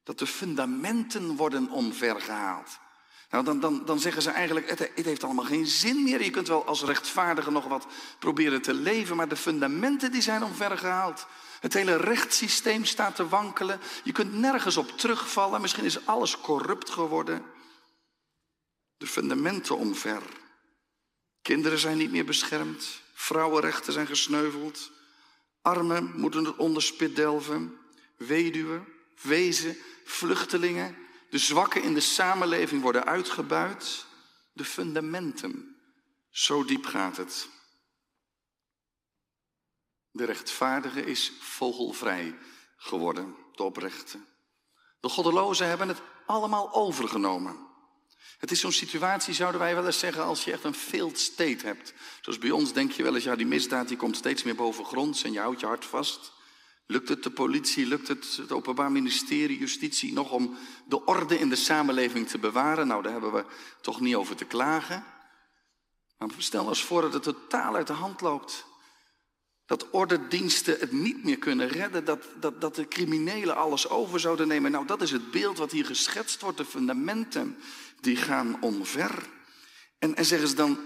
dat 0.03 0.19
de 0.19 0.27
fundamenten 0.27 1.37
worden 1.37 1.71
omvergehaald. 1.71 2.79
Nou, 3.31 3.45
dan, 3.45 3.61
dan, 3.61 3.85
dan 3.85 3.99
zeggen 3.99 4.23
ze 4.23 4.31
eigenlijk, 4.31 4.71
het, 4.71 4.79
het 4.79 5.05
heeft 5.05 5.25
allemaal 5.25 5.45
geen 5.45 5.67
zin 5.67 6.03
meer. 6.03 6.25
Je 6.25 6.31
kunt 6.31 6.49
wel 6.49 6.67
als 6.67 6.83
rechtvaardige 6.83 7.51
nog 7.51 7.65
wat 7.65 7.87
proberen 8.19 8.63
te 8.63 8.75
leven, 8.75 9.17
maar 9.17 9.29
de 9.29 9.37
fundamenten 9.37 10.13
die 10.13 10.23
zijn 10.23 10.45
omvergehaald. 10.45 11.27
Het 11.61 11.73
hele 11.73 11.97
rechtssysteem 11.97 12.85
staat 12.85 13.17
te 13.17 13.29
wankelen. 13.29 13.81
Je 14.05 14.13
kunt 14.13 14.33
nergens 14.33 14.77
op 14.77 14.99
terugvallen. 14.99 15.61
Misschien 15.61 15.85
is 15.85 16.07
alles 16.07 16.41
corrupt 16.41 16.91
geworden. 16.91 17.45
De 18.97 19.07
fundamenten 19.07 19.77
omver. 19.77 20.23
Kinderen 21.45 21.79
zijn 21.79 21.97
niet 21.97 22.11
meer 22.11 22.25
beschermd. 22.25 23.03
Vrouwenrechten 23.13 23.93
zijn 23.93 24.07
gesneuveld. 24.07 24.91
Armen 25.63 26.13
moeten 26.17 26.45
het 26.45 26.57
onderspit 26.57 27.17
delven. 27.17 27.79
Weduwen, 28.17 28.87
wezen, 29.23 29.77
vluchtelingen. 30.05 30.97
De 31.31 31.39
zwakken 31.39 31.83
in 31.83 31.95
de 31.95 32.01
samenleving 32.01 32.83
worden 32.83 33.05
uitgebuit. 33.05 34.07
De 34.53 34.65
fundamenten. 34.65 35.77
Zo 36.31 36.65
diep 36.65 36.87
gaat 36.87 37.17
het. 37.17 37.49
De 40.11 40.25
rechtvaardige 40.25 41.05
is 41.05 41.33
vogelvrij 41.41 42.39
geworden, 42.77 43.37
de 43.53 43.63
oprechte. 43.63 44.19
De 45.01 45.09
goddelozen 45.09 45.69
hebben 45.69 45.89
het 45.89 46.03
allemaal 46.27 46.73
overgenomen. 46.73 47.64
Het 48.39 48.51
is 48.51 48.61
zo'n 48.61 48.73
situatie, 48.73 49.35
zouden 49.35 49.61
wij 49.61 49.75
wel 49.75 49.87
eens 49.87 49.99
zeggen, 49.99 50.25
als 50.25 50.45
je 50.45 50.53
echt 50.53 50.65
een 50.65 50.75
failed 50.75 51.19
state 51.19 51.67
hebt. 51.67 51.95
Zoals 52.21 52.39
bij 52.39 52.51
ons 52.51 52.73
denk 52.73 52.93
je 52.93 53.03
wel 53.03 53.15
eens, 53.15 53.25
ja, 53.25 53.37
die 53.37 53.47
misdaad 53.47 53.89
die 53.89 53.97
komt 53.97 54.17
steeds 54.17 54.43
meer 54.43 54.55
boven 54.55 54.85
gronds 54.85 55.23
en 55.23 55.33
je 55.33 55.41
houdt 55.41 55.61
je 55.61 55.67
hart 55.67 55.85
vast. 55.85 56.33
Lukt 56.87 57.09
het 57.09 57.23
de 57.23 57.31
politie, 57.31 57.87
lukt 57.87 58.09
het 58.09 58.37
het 58.37 58.53
Openbaar 58.53 58.93
Ministerie, 58.93 59.59
Justitie 59.59 60.13
nog 60.13 60.31
om 60.31 60.57
de 60.87 61.05
orde 61.05 61.39
in 61.39 61.49
de 61.49 61.57
samenleving 61.57 62.29
te 62.29 62.39
bewaren? 62.39 62.87
Nou, 62.87 63.03
daar 63.03 63.13
hebben 63.13 63.33
we 63.33 63.45
toch 63.81 64.01
niet 64.01 64.15
over 64.15 64.37
te 64.37 64.45
klagen. 64.45 65.05
Maar 66.19 66.29
stel 66.39 66.67
ons 66.67 66.85
voor 66.85 67.01
dat 67.01 67.13
het 67.13 67.23
totaal 67.23 67.75
uit 67.75 67.87
de 67.87 67.93
hand 67.93 68.21
loopt. 68.21 68.67
Dat 69.67 69.91
ordendiensten 69.91 70.77
het 70.81 70.93
niet 70.93 71.25
meer 71.25 71.39
kunnen 71.39 71.69
redden, 71.69 72.05
dat, 72.05 72.25
dat, 72.41 72.61
dat 72.61 72.75
de 72.75 72.89
criminelen 72.89 73.57
alles 73.57 73.89
over 73.89 74.21
zouden 74.21 74.49
nemen. 74.49 74.71
Nou, 74.71 74.87
dat 74.87 75.03
is 75.03 75.11
het 75.11 75.31
beeld 75.31 75.59
wat 75.59 75.71
hier 75.71 75.87
geschetst 75.87 76.41
wordt, 76.41 76.57
de 76.57 76.65
fundamenten 76.65 77.59
die 78.01 78.17
gaan 78.17 78.63
omver. 78.63 79.29
En, 79.99 80.15
en 80.15 80.25
zeggen 80.25 80.49
ze 80.49 80.55
dan, 80.55 80.79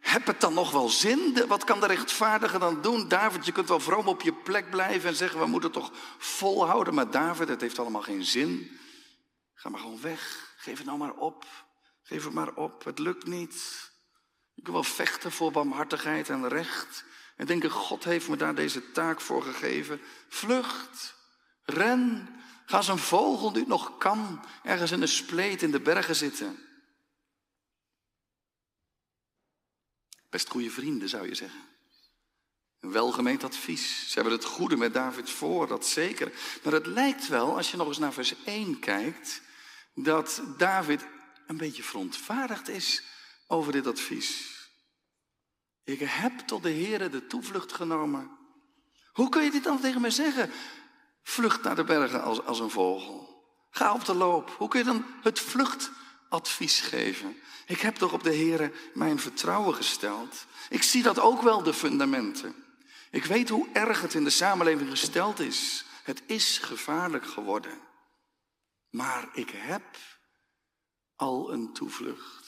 heb 0.00 0.26
het 0.26 0.40
dan 0.40 0.54
nog 0.54 0.70
wel 0.70 0.88
zin? 0.88 1.46
Wat 1.48 1.64
kan 1.64 1.80
de 1.80 1.86
rechtvaardige 1.86 2.58
dan 2.58 2.82
doen? 2.82 3.08
David, 3.08 3.46
je 3.46 3.52
kunt 3.52 3.68
wel 3.68 3.80
vroom 3.80 4.08
op 4.08 4.22
je 4.22 4.32
plek 4.32 4.70
blijven 4.70 5.08
en 5.08 5.16
zeggen, 5.16 5.40
we 5.40 5.46
moeten 5.46 5.70
toch 5.70 5.92
volhouden. 6.18 6.94
Maar 6.94 7.10
David, 7.10 7.48
het 7.48 7.60
heeft 7.60 7.78
allemaal 7.78 8.02
geen 8.02 8.24
zin. 8.24 8.78
Ga 9.54 9.68
maar 9.68 9.80
gewoon 9.80 10.00
weg. 10.00 10.54
Geef 10.56 10.76
het 10.76 10.86
nou 10.86 10.98
maar 10.98 11.14
op. 11.14 11.46
Geef 12.02 12.24
het 12.24 12.32
maar 12.32 12.54
op. 12.54 12.84
Het 12.84 12.98
lukt 12.98 13.26
niet. 13.26 13.90
Je 14.54 14.62
kunt 14.62 14.74
wel 14.74 14.84
vechten 14.84 15.32
voor 15.32 15.52
barmhartigheid 15.52 16.28
en 16.28 16.48
recht. 16.48 17.04
En 17.36 17.46
denken, 17.46 17.70
God 17.70 18.04
heeft 18.04 18.28
me 18.28 18.36
daar 18.36 18.54
deze 18.54 18.92
taak 18.92 19.20
voor 19.20 19.42
gegeven. 19.42 20.00
Vlucht, 20.28 21.14
ren, 21.62 22.28
ga 22.66 22.76
als 22.76 22.88
een 22.88 22.98
vogel 22.98 23.52
die 23.52 23.66
nog 23.66 23.98
kan, 23.98 24.44
ergens 24.62 24.90
in 24.90 25.02
een 25.02 25.08
spleet 25.08 25.62
in 25.62 25.70
de 25.70 25.80
bergen 25.80 26.16
zitten. 26.16 26.58
Best 30.30 30.48
goede 30.48 30.70
vrienden, 30.70 31.08
zou 31.08 31.28
je 31.28 31.34
zeggen. 31.34 31.60
Een 32.80 32.92
welgemeend 32.92 33.44
advies. 33.44 34.08
Ze 34.08 34.14
hebben 34.14 34.32
het 34.32 34.44
goede 34.44 34.76
met 34.76 34.94
David 34.94 35.30
voor, 35.30 35.66
dat 35.66 35.86
zeker. 35.86 36.32
Maar 36.62 36.72
het 36.72 36.86
lijkt 36.86 37.28
wel, 37.28 37.56
als 37.56 37.70
je 37.70 37.76
nog 37.76 37.88
eens 37.88 37.98
naar 37.98 38.12
vers 38.12 38.34
1 38.44 38.78
kijkt, 38.78 39.42
dat 39.94 40.42
David 40.56 41.06
een 41.46 41.56
beetje 41.56 41.82
verontwaardigd 41.82 42.68
is 42.68 43.02
over 43.46 43.72
dit 43.72 43.86
advies. 43.86 44.55
Ik 45.86 46.00
heb 46.00 46.38
tot 46.38 46.62
de 46.62 46.70
Heere 46.70 47.08
de 47.08 47.26
toevlucht 47.26 47.72
genomen. 47.72 48.30
Hoe 49.12 49.28
kun 49.28 49.44
je 49.44 49.50
dit 49.50 49.64
dan 49.64 49.80
tegen 49.80 50.00
mij 50.00 50.10
zeggen? 50.10 50.50
Vlucht 51.22 51.62
naar 51.62 51.76
de 51.76 51.84
bergen 51.84 52.22
als, 52.22 52.44
als 52.44 52.60
een 52.60 52.70
vogel. 52.70 53.44
Ga 53.70 53.92
op 53.92 54.04
de 54.04 54.14
loop. 54.14 54.50
Hoe 54.50 54.68
kun 54.68 54.78
je 54.78 54.84
dan 54.84 55.04
het 55.22 55.40
vluchtadvies 55.40 56.80
geven? 56.80 57.36
Ik 57.66 57.80
heb 57.80 57.96
toch 57.96 58.12
op 58.12 58.22
de 58.22 58.34
Heere 58.34 58.72
mijn 58.94 59.18
vertrouwen 59.18 59.74
gesteld. 59.74 60.46
Ik 60.68 60.82
zie 60.82 61.02
dat 61.02 61.18
ook 61.18 61.42
wel, 61.42 61.62
de 61.62 61.74
fundamenten. 61.74 62.54
Ik 63.10 63.24
weet 63.24 63.48
hoe 63.48 63.68
erg 63.72 64.00
het 64.00 64.14
in 64.14 64.24
de 64.24 64.30
samenleving 64.30 64.90
gesteld 64.90 65.40
is. 65.40 65.84
Het 66.02 66.22
is 66.26 66.58
gevaarlijk 66.58 67.26
geworden. 67.26 67.80
Maar 68.90 69.28
ik 69.32 69.50
heb 69.50 69.96
al 71.16 71.52
een 71.52 71.72
toevlucht. 71.72 72.45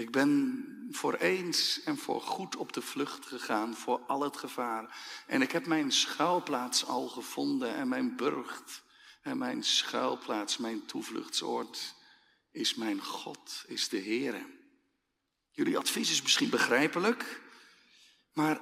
Ik 0.00 0.10
ben 0.10 0.64
voor 0.90 1.14
eens 1.14 1.82
en 1.84 1.96
voor 1.96 2.20
goed 2.20 2.56
op 2.56 2.72
de 2.72 2.82
vlucht 2.82 3.26
gegaan 3.26 3.74
voor 3.74 4.00
al 4.06 4.20
het 4.20 4.36
gevaar. 4.36 4.96
En 5.26 5.42
ik 5.42 5.52
heb 5.52 5.66
mijn 5.66 5.92
schuilplaats 5.92 6.86
al 6.86 7.08
gevonden 7.08 7.74
en 7.74 7.88
mijn 7.88 8.16
burcht 8.16 8.82
en 9.22 9.38
mijn 9.38 9.64
schuilplaats, 9.64 10.56
mijn 10.56 10.86
toevluchtsoord 10.86 11.94
is 12.50 12.74
mijn 12.74 13.02
God, 13.02 13.64
is 13.66 13.88
de 13.88 14.00
Heere. 14.00 14.46
Jullie 15.50 15.78
advies 15.78 16.10
is 16.10 16.22
misschien 16.22 16.50
begrijpelijk, 16.50 17.40
maar 18.32 18.60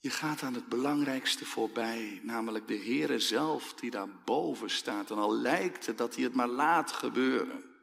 je 0.00 0.10
gaat 0.10 0.42
aan 0.42 0.54
het 0.54 0.68
belangrijkste 0.68 1.46
voorbij, 1.46 2.20
namelijk 2.22 2.68
de 2.68 2.78
Heere 2.78 3.18
zelf 3.18 3.74
die 3.74 3.90
daar 3.90 4.08
boven 4.24 4.70
staat. 4.70 5.10
En 5.10 5.18
al 5.18 5.34
lijkt 5.34 5.86
het 5.86 5.98
dat 5.98 6.14
hij 6.14 6.24
het 6.24 6.34
maar 6.34 6.48
laat 6.48 6.92
gebeuren. 6.92 7.73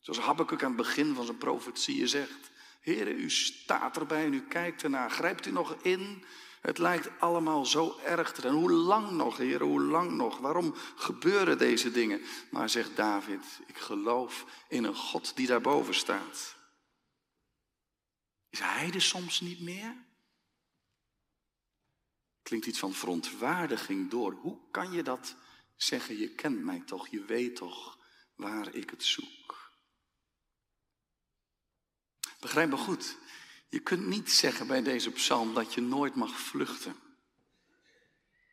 Zoals 0.00 0.20
Habakkuk 0.20 0.62
aan 0.62 0.68
het 0.68 0.76
begin 0.76 1.14
van 1.14 1.24
zijn 1.24 1.38
profetieën 1.38 2.08
zegt. 2.08 2.50
Heere, 2.80 3.14
u 3.14 3.30
staat 3.30 3.96
erbij 3.96 4.24
en 4.24 4.34
u 4.34 4.42
kijkt 4.42 4.82
ernaar. 4.82 5.10
Grijpt 5.10 5.46
u 5.46 5.50
nog 5.50 5.76
in? 5.82 6.24
Het 6.60 6.78
lijkt 6.78 7.20
allemaal 7.20 7.66
zo 7.66 7.98
erg 8.04 8.32
te. 8.32 8.48
Hoe 8.48 8.72
lang 8.72 9.10
nog, 9.10 9.36
Heer, 9.36 9.62
hoe 9.62 9.80
lang 9.80 10.10
nog? 10.10 10.38
Waarom 10.38 10.74
gebeuren 10.96 11.58
deze 11.58 11.90
dingen? 11.90 12.20
Maar 12.50 12.68
zegt 12.68 12.96
David, 12.96 13.60
ik 13.66 13.76
geloof 13.76 14.44
in 14.68 14.84
een 14.84 14.94
God 14.94 15.36
die 15.36 15.46
daarboven 15.46 15.94
staat. 15.94 16.56
Is 18.50 18.60
hij 18.60 18.90
er 18.92 19.02
soms 19.02 19.40
niet 19.40 19.60
meer? 19.60 19.96
Klinkt 22.42 22.66
iets 22.66 22.78
van 22.78 22.92
verontwaardiging 22.92 24.10
door. 24.10 24.32
Hoe 24.32 24.58
kan 24.70 24.92
je 24.92 25.02
dat 25.02 25.36
zeggen? 25.76 26.18
Je 26.18 26.34
kent 26.34 26.64
mij 26.64 26.82
toch, 26.86 27.08
je 27.08 27.24
weet 27.24 27.56
toch 27.56 27.98
waar 28.34 28.74
ik 28.74 28.90
het 28.90 29.04
zoek. 29.04 29.69
Begrijp 32.40 32.70
me 32.70 32.76
goed. 32.76 33.16
Je 33.68 33.78
kunt 33.78 34.06
niet 34.06 34.32
zeggen 34.32 34.66
bij 34.66 34.82
deze 34.82 35.10
psalm 35.10 35.54
dat 35.54 35.74
je 35.74 35.80
nooit 35.80 36.14
mag 36.14 36.40
vluchten. 36.40 36.96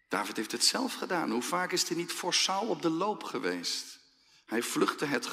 David 0.08 0.38
heeft 0.38 0.51
het 0.51 0.65
zelf 0.65 0.94
gedaan. 0.94 1.32
Hoe 1.32 1.41
vaak 1.41 1.72
is 1.72 1.88
hij 1.88 1.98
niet 1.98 2.12
voor 2.12 2.34
Saul 2.34 2.67
op 2.67 2.82
de 2.82 2.89
loop 2.89 3.24
geweest? 3.24 4.00
Hij 4.46 4.62
vluchtte 4.62 5.06
het 5.06 5.25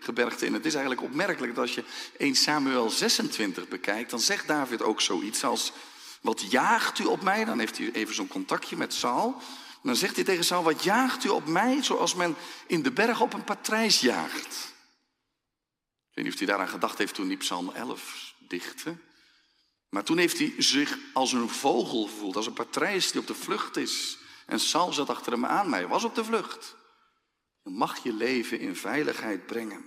gebergte 0.00 0.46
in. 0.46 0.54
Het 0.54 0.66
is 0.66 0.74
eigenlijk 0.74 1.02
opmerkelijk 1.02 1.54
dat 1.54 1.64
als 1.64 1.74
je 1.74 1.84
1 2.16 2.34
Samuel 2.34 2.90
26 2.90 3.68
bekijkt, 3.68 4.10
dan 4.10 4.20
zegt 4.20 4.46
David 4.46 4.82
ook 4.82 5.00
zoiets 5.00 5.44
als, 5.44 5.72
wat 6.20 6.50
jaagt 6.50 6.98
u 6.98 7.04
op 7.04 7.22
mij? 7.22 7.44
Dan 7.44 7.58
heeft 7.58 7.78
hij 7.78 7.92
even 7.92 8.14
zo'n 8.14 8.28
contactje 8.28 8.76
met 8.76 8.94
Saul. 8.94 9.36
Dan 9.82 9.96
zegt 9.96 10.14
hij 10.14 10.24
tegen 10.24 10.44
Saul, 10.44 10.62
wat 10.62 10.84
jaagt 10.84 11.24
u 11.24 11.28
op 11.28 11.46
mij? 11.46 11.82
Zoals 11.82 12.14
men 12.14 12.36
in 12.66 12.82
de 12.82 12.92
berg 12.92 13.20
op 13.20 13.32
een 13.32 13.44
patrijs 13.44 14.00
jaagt. 14.00 14.72
Weet 16.20 16.28
niet 16.28 16.38
of 16.40 16.46
hij 16.46 16.56
daaraan 16.56 16.74
gedacht 16.74 16.98
heeft 16.98 17.14
toen 17.14 17.26
hij 17.26 17.36
Psalm 17.36 17.70
11 17.70 18.34
dichtte. 18.38 18.96
Maar 19.88 20.04
toen 20.04 20.18
heeft 20.18 20.38
hij 20.38 20.54
zich 20.58 20.98
als 21.12 21.32
een 21.32 21.48
vogel 21.48 22.06
gevoeld, 22.06 22.36
als 22.36 22.46
een 22.46 22.52
patrijs 22.52 23.12
die 23.12 23.20
op 23.20 23.26
de 23.26 23.34
vlucht 23.34 23.76
is. 23.76 24.18
En 24.46 24.60
Saul 24.60 24.92
zat 24.92 25.08
achter 25.08 25.32
hem 25.32 25.46
aan, 25.46 25.68
maar 25.68 25.78
hij 25.78 25.88
was 25.88 26.04
op 26.04 26.14
de 26.14 26.24
vlucht. 26.24 26.76
Je 27.62 27.70
mag 27.70 28.02
je 28.02 28.12
leven 28.12 28.60
in 28.60 28.76
veiligheid 28.76 29.46
brengen. 29.46 29.84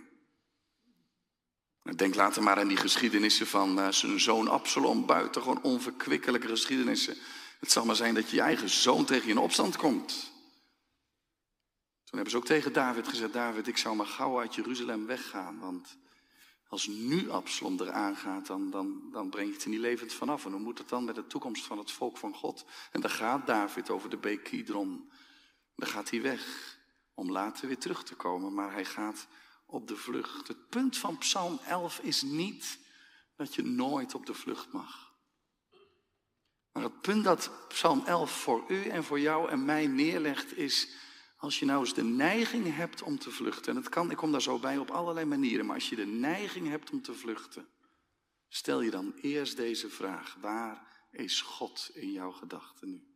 Denk 1.95 2.15
later 2.15 2.43
maar 2.43 2.59
aan 2.59 2.67
die 2.67 2.77
geschiedenissen 2.77 3.47
van 3.47 3.79
uh, 3.79 3.87
zijn 3.91 4.19
zoon 4.19 4.47
Absalom, 4.47 5.05
buitengewoon 5.05 5.61
onverkwikkelijke 5.61 6.47
geschiedenissen. 6.47 7.17
Het 7.59 7.71
zal 7.71 7.85
maar 7.85 7.95
zijn 7.95 8.13
dat 8.13 8.29
je 8.29 8.35
je 8.35 8.41
eigen 8.41 8.69
zoon 8.69 9.05
tegen 9.05 9.25
je 9.25 9.31
in 9.31 9.37
opstand 9.37 9.77
komt. 9.77 10.11
Toen 12.03 12.21
hebben 12.21 12.31
ze 12.31 12.37
ook 12.37 12.45
tegen 12.45 12.73
David 12.73 13.07
gezegd, 13.07 13.33
David, 13.33 13.67
ik 13.67 13.77
zou 13.77 13.95
maar 13.95 14.07
gauw 14.07 14.39
uit 14.39 14.55
Jeruzalem 14.55 15.05
weggaan, 15.05 15.59
want 15.59 15.97
als 16.73 16.87
nu 16.87 17.29
Absalom 17.29 17.79
eraan 17.79 18.15
gaat, 18.15 18.47
dan, 18.47 18.69
dan, 18.69 19.09
dan 19.11 19.29
breng 19.29 19.47
je 19.47 19.53
het 19.53 19.63
er 19.63 19.69
niet 19.69 19.79
levend 19.79 20.13
vanaf. 20.13 20.45
En 20.45 20.51
hoe 20.51 20.59
moet 20.59 20.77
het 20.77 20.89
dan 20.89 21.03
met 21.03 21.15
de 21.15 21.27
toekomst 21.27 21.65
van 21.65 21.77
het 21.77 21.91
volk 21.91 22.17
van 22.17 22.35
God? 22.35 22.65
En 22.91 23.01
dan 23.01 23.09
gaat 23.09 23.47
David 23.47 23.89
over 23.89 24.09
de 24.09 24.17
beek 24.17 24.43
Kidron. 24.43 25.11
Dan 25.75 25.87
gaat 25.87 26.09
hij 26.09 26.21
weg 26.21 26.77
om 27.13 27.31
later 27.31 27.67
weer 27.67 27.77
terug 27.77 28.03
te 28.03 28.15
komen, 28.15 28.53
maar 28.53 28.71
hij 28.71 28.85
gaat 28.85 29.27
op 29.65 29.87
de 29.87 29.95
vlucht. 29.95 30.47
Het 30.47 30.69
punt 30.69 30.97
van 30.97 31.17
Psalm 31.17 31.59
11 31.67 31.99
is 31.99 32.21
niet 32.21 32.79
dat 33.35 33.55
je 33.55 33.63
nooit 33.63 34.15
op 34.15 34.25
de 34.25 34.33
vlucht 34.33 34.71
mag. 34.71 35.13
Maar 36.71 36.83
het 36.83 37.01
punt 37.01 37.23
dat 37.23 37.51
Psalm 37.67 38.05
11 38.05 38.31
voor 38.31 38.63
u 38.67 38.87
en 38.87 39.03
voor 39.03 39.19
jou 39.19 39.49
en 39.49 39.65
mij 39.65 39.87
neerlegt 39.87 40.57
is, 40.57 40.89
als 41.43 41.59
je 41.59 41.65
nou 41.65 41.79
eens 41.79 41.93
de 41.93 42.03
neiging 42.03 42.75
hebt 42.75 43.01
om 43.01 43.19
te 43.19 43.31
vluchten, 43.31 43.71
en 43.71 43.81
het 43.81 43.89
kan, 43.89 44.11
ik 44.11 44.17
kom 44.17 44.31
daar 44.31 44.41
zo 44.41 44.59
bij 44.59 44.77
op 44.77 44.91
allerlei 44.91 45.25
manieren, 45.25 45.65
maar 45.65 45.75
als 45.75 45.89
je 45.89 45.95
de 45.95 46.05
neiging 46.05 46.67
hebt 46.67 46.91
om 46.91 47.01
te 47.01 47.13
vluchten, 47.13 47.67
stel 48.47 48.81
je 48.81 48.91
dan 48.91 49.13
eerst 49.13 49.57
deze 49.57 49.89
vraag, 49.89 50.35
waar 50.41 51.05
is 51.11 51.41
God 51.41 51.91
in 51.93 52.11
jouw 52.11 52.31
gedachten 52.31 52.89
nu? 52.89 53.07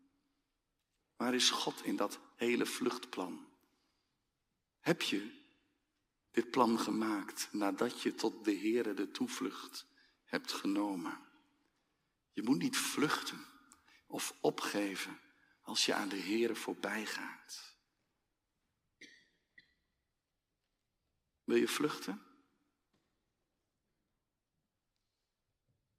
Waar 1.16 1.34
is 1.34 1.50
God 1.50 1.84
in 1.84 1.96
dat 1.96 2.20
hele 2.36 2.66
vluchtplan? 2.66 3.48
Heb 4.80 5.02
je 5.02 5.32
dit 6.32 6.52
plan 6.52 6.80
gemaakt 6.80 7.50
nadat 7.52 8.02
je 8.02 8.16
tot 8.16 8.46
de 8.46 8.58
Heere 8.58 8.94
de 8.94 9.12
toevlucht 9.12 9.86
hebt 10.24 10.54
genomen? 10.54 11.20
Je 12.32 12.44
moet 12.44 12.58
niet 12.58 12.78
vluchten 12.78 13.46
of 14.08 14.34
opgeven 14.42 15.20
als 15.62 15.86
je 15.86 15.94
aan 15.94 16.10
de 16.10 16.20
Heere 16.20 16.56
voorbij 16.56 17.06
gaat. 17.06 17.77
Wil 21.48 21.58
je 21.58 21.68
vluchten? 21.68 22.22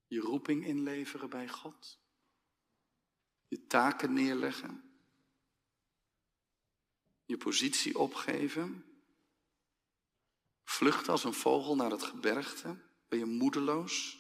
Je 0.06 0.20
roeping 0.20 0.66
inleveren 0.66 1.30
bij 1.30 1.48
God? 1.48 1.98
Je 3.48 3.66
taken 3.66 4.12
neerleggen? 4.12 4.88
je 7.28 7.36
positie 7.36 7.98
opgeven? 7.98 8.84
Vluchten 10.64 11.12
als 11.12 11.24
een 11.24 11.34
vogel 11.34 11.76
naar 11.76 11.90
het 11.90 12.02
gebergte? 12.02 12.76
Ben 13.08 13.18
je 13.18 13.24
moedeloos? 13.24 14.18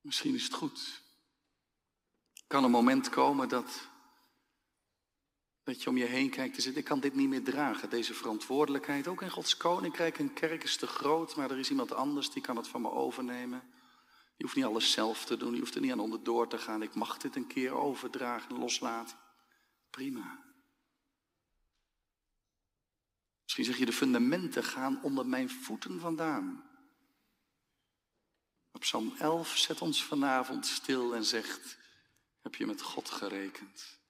Misschien 0.00 0.34
is 0.34 0.44
het 0.44 0.54
goed. 0.54 1.02
Kan 2.46 2.64
een 2.64 2.70
moment 2.70 3.08
komen 3.08 3.48
dat, 3.48 3.88
dat 5.64 5.82
je 5.82 5.88
om 5.88 5.96
je 5.96 6.04
heen 6.04 6.30
kijkt 6.30 6.56
en 6.56 6.62
zegt, 6.62 6.76
ik 6.76 6.84
kan 6.84 7.00
dit 7.00 7.14
niet 7.14 7.28
meer 7.28 7.44
dragen, 7.44 7.90
deze 7.90 8.14
verantwoordelijkheid. 8.14 9.08
Ook 9.08 9.22
in 9.22 9.30
Gods 9.30 9.56
koninkrijk, 9.56 10.18
een 10.18 10.32
kerk 10.32 10.62
is 10.62 10.76
te 10.76 10.86
groot, 10.86 11.36
maar 11.36 11.50
er 11.50 11.58
is 11.58 11.70
iemand 11.70 11.92
anders 11.92 12.30
die 12.30 12.42
kan 12.42 12.56
het 12.56 12.68
van 12.68 12.80
me 12.80 12.90
overnemen. 12.90 13.62
Je 14.36 14.44
hoeft 14.44 14.56
niet 14.56 14.64
alles 14.64 14.90
zelf 14.90 15.24
te 15.24 15.36
doen, 15.36 15.52
je 15.52 15.58
hoeft 15.58 15.74
er 15.74 15.80
niet 15.80 15.92
aan 15.92 16.00
onderdoor 16.00 16.48
te 16.48 16.58
gaan. 16.58 16.82
Ik 16.82 16.94
mag 16.94 17.18
dit 17.18 17.36
een 17.36 17.46
keer 17.46 17.72
overdragen 17.72 18.50
en 18.50 18.58
loslaten. 18.58 19.16
Prima. 19.90 20.44
Misschien 23.42 23.64
zeg 23.64 23.78
je, 23.78 23.84
de 23.84 23.92
fundamenten 23.92 24.64
gaan 24.64 25.02
onder 25.02 25.26
mijn 25.26 25.50
voeten 25.50 26.00
vandaan. 26.00 26.70
Op 28.72 28.80
Psalm 28.80 29.14
11 29.18 29.56
zet 29.56 29.80
ons 29.80 30.04
vanavond 30.04 30.66
stil 30.66 31.14
en 31.14 31.24
zegt, 31.24 31.78
heb 32.40 32.54
je 32.54 32.66
met 32.66 32.82
God 32.82 33.10
gerekend? 33.10 34.01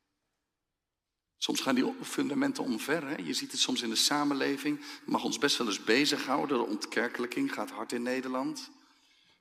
Soms 1.43 1.61
gaan 1.61 1.75
die 1.75 1.95
fundamenten 2.03 2.65
omver. 2.65 3.07
Hè? 3.09 3.17
Je 3.17 3.33
ziet 3.33 3.51
het 3.51 3.61
soms 3.61 3.83
in 3.83 3.89
de 3.89 3.97
samenleving. 3.97 4.79
Het 4.79 5.07
mag 5.07 5.25
ons 5.25 5.39
best 5.39 5.57
wel 5.57 5.67
eens 5.67 5.85
bezighouden. 5.85 6.59
De 6.59 6.65
ontkerkelijking 6.65 7.53
gaat 7.53 7.71
hard 7.71 7.93
in 7.93 8.03
Nederland. 8.03 8.71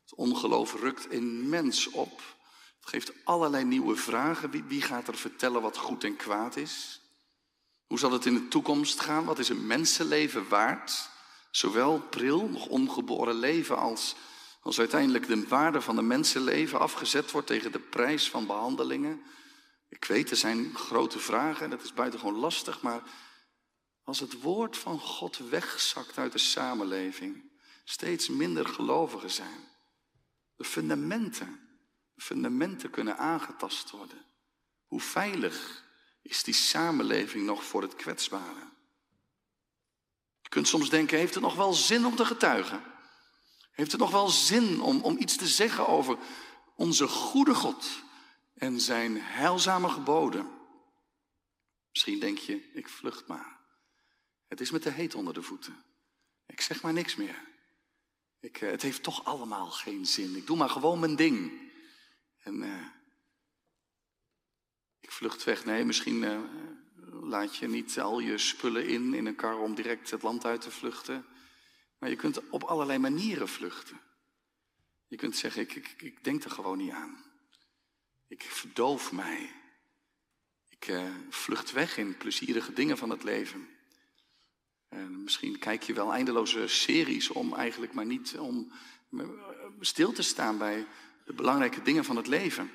Het 0.01 0.15
ongeloof 0.15 0.73
rukt 0.73 1.11
immens 1.11 1.87
op. 1.87 2.21
Het 2.79 2.89
geeft 2.89 3.11
allerlei 3.23 3.63
nieuwe 3.63 3.95
vragen. 3.95 4.67
Wie, 4.67 4.81
gaat 4.81 5.07
er 5.07 5.17
vertellen 5.17 5.61
wat 5.61 5.77
goed 5.77 6.03
en 6.03 6.15
kwaad 6.15 6.55
is? 6.55 7.01
Hoe 7.87 7.99
zal 7.99 8.11
het 8.11 8.25
in 8.25 8.33
de 8.33 8.47
toekomst 8.47 8.99
gaan? 8.99 9.25
Wat 9.25 9.39
is 9.39 9.49
een 9.49 9.67
mensenleven 9.67 10.47
waard? 10.49 11.09
Zowel 11.51 11.99
pril, 11.99 12.49
nog 12.49 12.65
ongeboren 12.65 13.35
leven, 13.35 13.77
als, 13.77 14.15
als 14.61 14.79
uiteindelijk 14.79 15.27
de 15.27 15.47
waarde 15.47 15.81
van 15.81 15.95
de 15.95 16.01
mensenleven 16.01 16.79
afgezet 16.79 17.31
wordt 17.31 17.47
tegen 17.47 17.71
de 17.71 17.79
prijs 17.79 18.29
van 18.29 18.45
behandelingen. 18.47 19.21
Ik 19.91 20.05
weet, 20.05 20.31
er 20.31 20.37
zijn 20.37 20.75
grote 20.75 21.19
vragen 21.19 21.63
en 21.63 21.69
dat 21.69 21.83
is 21.83 21.93
buitengewoon 21.93 22.39
lastig, 22.39 22.81
maar 22.81 23.03
als 24.03 24.19
het 24.19 24.41
woord 24.41 24.77
van 24.77 24.99
God 24.99 25.37
wegzakt 25.37 26.17
uit 26.17 26.31
de 26.31 26.37
samenleving, 26.37 27.51
steeds 27.83 28.29
minder 28.29 28.65
gelovigen 28.65 29.31
zijn, 29.31 29.69
de 30.55 30.63
fundamenten 30.63 31.69
fundamenten 32.21 32.89
kunnen 32.89 33.17
aangetast 33.17 33.89
worden. 33.89 34.25
Hoe 34.87 35.01
veilig 35.01 35.83
is 36.21 36.43
die 36.43 36.53
samenleving 36.53 37.45
nog 37.45 37.63
voor 37.63 37.81
het 37.81 37.95
kwetsbare? 37.95 38.69
Je 40.41 40.49
kunt 40.49 40.67
soms 40.67 40.89
denken, 40.89 41.17
heeft 41.17 41.33
het 41.33 41.43
nog 41.43 41.55
wel 41.55 41.73
zin 41.73 42.05
om 42.05 42.15
te 42.15 42.25
getuigen? 42.25 42.83
Heeft 43.71 43.91
het 43.91 44.01
nog 44.01 44.11
wel 44.11 44.27
zin 44.27 44.81
om, 44.81 45.01
om 45.01 45.17
iets 45.17 45.35
te 45.35 45.47
zeggen 45.47 45.87
over 45.87 46.17
onze 46.75 47.07
goede 47.07 47.55
God 47.55 48.03
en 48.61 48.79
zijn 48.79 49.17
heilzame 49.21 49.89
geboden? 49.89 50.49
Misschien 51.89 52.19
denk 52.19 52.37
je, 52.37 52.71
ik 52.73 52.89
vlucht 52.89 53.27
maar. 53.27 53.59
Het 54.47 54.61
is 54.61 54.71
met 54.71 54.83
de 54.83 54.89
heet 54.89 55.15
onder 55.15 55.33
de 55.33 55.41
voeten. 55.41 55.83
Ik 56.45 56.61
zeg 56.61 56.81
maar 56.81 56.93
niks 56.93 57.15
meer. 57.15 57.47
Ik, 58.39 58.61
eh, 58.61 58.69
het 58.69 58.81
heeft 58.81 59.03
toch 59.03 59.25
allemaal 59.25 59.71
geen 59.71 60.05
zin. 60.05 60.35
Ik 60.35 60.47
doe 60.47 60.57
maar 60.57 60.69
gewoon 60.69 60.99
mijn 60.99 61.15
ding. 61.15 61.71
En 62.43 62.63
uh, 62.63 62.87
ik 64.99 65.11
vlucht 65.11 65.43
weg. 65.43 65.65
Nee, 65.65 65.85
misschien 65.85 66.23
uh, 66.23 66.39
laat 67.21 67.55
je 67.55 67.67
niet 67.67 67.99
al 67.99 68.19
je 68.19 68.37
spullen 68.37 68.87
in 68.87 69.13
in 69.13 69.25
een 69.25 69.35
kar 69.35 69.57
om 69.57 69.75
direct 69.75 70.11
het 70.11 70.21
land 70.21 70.45
uit 70.45 70.61
te 70.61 70.71
vluchten. 70.71 71.25
Maar 71.97 72.09
je 72.09 72.15
kunt 72.15 72.49
op 72.49 72.63
allerlei 72.63 72.99
manieren 72.99 73.47
vluchten. 73.47 74.01
Je 75.07 75.15
kunt 75.15 75.35
zeggen, 75.35 75.61
ik, 75.61 75.75
ik, 75.75 75.95
ik 75.97 76.23
denk 76.23 76.43
er 76.43 76.51
gewoon 76.51 76.77
niet 76.77 76.91
aan. 76.91 77.30
Ik 78.31 78.41
verdoof 78.43 79.11
mij. 79.11 79.51
Ik 80.69 80.87
uh, 80.87 81.15
vlucht 81.29 81.71
weg 81.71 81.97
in 81.97 82.17
plezierige 82.17 82.73
dingen 82.73 82.97
van 82.97 83.09
het 83.09 83.23
leven. 83.23 83.67
En 84.87 85.23
misschien 85.23 85.59
kijk 85.59 85.83
je 85.83 85.93
wel 85.93 86.13
eindeloze 86.13 86.67
series 86.67 87.29
om 87.29 87.53
eigenlijk 87.53 87.93
maar 87.93 88.05
niet 88.05 88.37
om 88.37 88.71
stil 89.79 90.11
te 90.11 90.21
staan 90.21 90.57
bij 90.57 90.87
de 91.25 91.33
belangrijke 91.33 91.81
dingen 91.81 92.03
van 92.03 92.15
het 92.15 92.27
leven. 92.27 92.71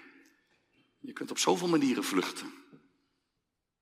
Je 0.99 1.13
kunt 1.13 1.31
op 1.31 1.39
zoveel 1.39 1.69
manieren 1.69 2.05
vluchten. 2.05 2.53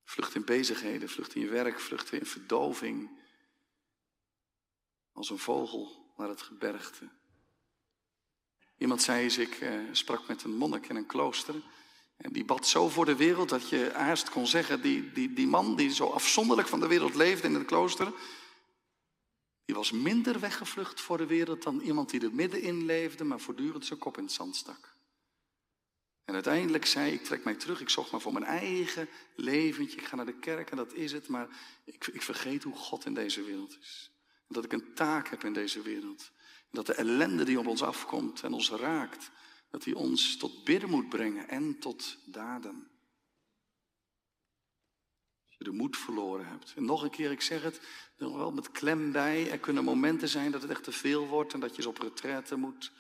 Vlucht 0.05 0.35
in 0.35 0.45
bezigheden, 0.45 1.09
vlucht 1.09 1.35
in 1.35 1.41
je 1.41 1.49
werk, 1.49 1.81
vluchten 1.81 2.19
in 2.19 2.27
verdoving. 2.27 3.21
Als 5.13 5.31
een 5.31 5.39
vogel 5.39 6.13
naar 6.17 6.29
het 6.29 6.43
gebergte. 6.43 7.09
Iemand 8.79 9.03
zei 9.03 9.23
eens, 9.23 9.39
ik 9.39 9.55
eh, 9.61 9.73
sprak 9.93 10.29
met 10.29 10.43
een 10.43 10.57
monnik 10.57 10.89
in 10.89 10.97
een 10.97 11.07
klooster. 11.07 11.55
En 12.17 12.33
die 12.33 12.45
bad 12.45 12.67
zo 12.67 12.89
voor 12.89 13.05
de 13.05 13.17
wereld 13.17 13.49
dat 13.49 13.69
je 13.69 13.91
haast 13.95 14.31
kon 14.31 14.47
zeggen, 14.47 14.83
die, 14.83 15.13
die, 15.13 15.33
die 15.33 15.47
man 15.47 15.77
die 15.77 15.95
zo 15.95 16.07
afzonderlijk 16.07 16.69
van 16.69 16.81
de 16.81 16.87
wereld 16.87 17.15
leefde 17.15 17.49
in 17.49 17.55
het 17.55 17.65
klooster, 17.65 18.13
die 19.65 19.75
was 19.75 19.91
minder 19.91 20.41
weggevlucht 20.41 21.01
voor 21.01 21.19
de 21.19 21.27
wereld 21.27 21.63
dan 21.63 21.81
iemand 21.81 22.11
die 22.11 22.21
er 22.21 22.35
middenin 22.35 22.85
leefde, 22.85 23.25
maar 23.25 23.41
voortdurend 23.41 23.87
zijn 23.87 23.99
kop 23.99 24.17
in 24.17 24.25
het 24.25 24.33
zand 24.33 24.57
stak. 24.57 24.95
En 26.25 26.35
uiteindelijk 26.35 26.87
zei 26.87 27.13
ik, 27.13 27.25
trek 27.25 27.45
mij 27.45 27.55
terug, 27.55 27.81
ik 27.81 27.89
zocht 27.89 28.11
maar 28.11 28.21
voor 28.21 28.33
mijn 28.33 28.45
eigen 28.45 29.09
leventje. 29.35 30.01
Ik 30.01 30.07
ga 30.07 30.17
naar 30.17 30.27
de 30.27 30.39
kerk 30.39 30.71
en 30.71 30.77
dat 30.77 30.93
is 30.93 31.13
het, 31.13 31.29
maar 31.29 31.49
ik, 31.85 32.07
ik 32.07 32.23
vergeet 32.23 32.63
hoe 32.63 32.77
God 32.77 33.05
in 33.05 33.15
deze 33.15 33.43
wereld 33.43 33.79
is. 33.81 34.11
En 34.49 34.55
dat 34.55 34.65
ik 34.65 34.73
een 34.73 34.95
taak 34.95 35.29
heb 35.29 35.45
in 35.45 35.53
deze 35.53 35.83
wereld. 35.83 36.31
Dat 36.75 36.87
de 36.87 36.95
ellende 36.95 37.45
die 37.45 37.59
op 37.59 37.67
ons 37.67 37.83
afkomt 37.83 38.43
en 38.43 38.53
ons 38.53 38.71
raakt, 38.71 39.31
dat 39.71 39.83
die 39.83 39.97
ons 39.97 40.37
tot 40.37 40.65
bidden 40.65 40.91
moet 40.91 41.09
brengen 41.09 41.49
en 41.49 41.79
tot 41.79 42.19
daden. 42.25 42.89
Als 45.47 45.57
je 45.59 45.65
de 45.65 45.71
moed 45.71 45.97
verloren 45.97 46.47
hebt. 46.47 46.73
En 46.77 46.85
nog 46.85 47.03
een 47.03 47.11
keer, 47.11 47.31
ik 47.31 47.41
zeg 47.41 47.63
het, 47.63 47.81
er 48.17 48.37
wel 48.37 48.53
met 48.53 48.71
klem 48.71 49.13
bij. 49.13 49.51
Er 49.51 49.59
kunnen 49.59 49.85
momenten 49.85 50.29
zijn 50.29 50.51
dat 50.51 50.63
het 50.63 50.71
echt 50.71 50.85
te 50.85 50.93
veel 50.93 51.27
wordt 51.27 51.53
en 51.53 51.61
dat 51.61 51.71
je 51.71 51.77
eens 51.77 51.87
op 51.87 51.99
retraite 51.99 52.57
moet. 52.57 52.93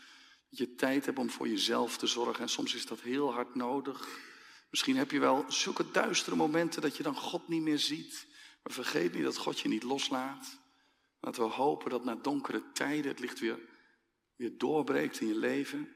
Dat 0.50 0.58
je 0.58 0.74
tijd 0.74 1.06
hebt 1.06 1.18
om 1.18 1.30
voor 1.30 1.48
jezelf 1.48 1.96
te 1.96 2.06
zorgen. 2.06 2.42
En 2.42 2.48
soms 2.48 2.74
is 2.74 2.86
dat 2.86 3.00
heel 3.00 3.32
hard 3.32 3.54
nodig. 3.54 4.08
Misschien 4.70 4.96
heb 4.96 5.10
je 5.10 5.18
wel 5.18 5.44
zulke 5.48 5.90
duistere 5.90 6.36
momenten 6.36 6.82
dat 6.82 6.96
je 6.96 7.02
dan 7.02 7.16
God 7.16 7.48
niet 7.48 7.62
meer 7.62 7.78
ziet. 7.78 8.26
Maar 8.62 8.72
vergeet 8.72 9.14
niet 9.14 9.24
dat 9.24 9.36
God 9.36 9.60
je 9.60 9.68
niet 9.68 9.82
loslaat. 9.82 10.62
Dat 11.24 11.36
we 11.36 11.42
hopen 11.42 11.90
dat 11.90 12.04
na 12.04 12.14
donkere 12.14 12.72
tijden 12.72 13.10
het 13.10 13.20
licht 13.20 13.40
weer, 13.40 13.58
weer 14.36 14.58
doorbreekt 14.58 15.20
in 15.20 15.26
je 15.26 15.38
leven. 15.38 15.94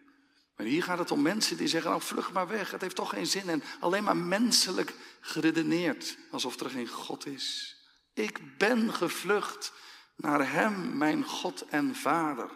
Maar 0.56 0.66
hier 0.66 0.82
gaat 0.82 0.98
het 0.98 1.10
om 1.10 1.22
mensen 1.22 1.56
die 1.56 1.68
zeggen, 1.68 1.90
nou 1.90 2.02
vlug 2.02 2.32
maar 2.32 2.48
weg, 2.48 2.70
het 2.70 2.80
heeft 2.80 2.96
toch 2.96 3.10
geen 3.10 3.26
zin. 3.26 3.48
En 3.48 3.62
alleen 3.80 4.04
maar 4.04 4.16
menselijk 4.16 4.94
geredeneerd, 5.20 6.18
alsof 6.30 6.60
er 6.60 6.70
geen 6.70 6.88
God 6.88 7.26
is. 7.26 7.76
Ik 8.12 8.58
ben 8.58 8.94
gevlucht 8.94 9.72
naar 10.16 10.52
Hem, 10.52 10.96
mijn 10.96 11.24
God 11.24 11.66
en 11.68 11.94
Vader. 11.94 12.50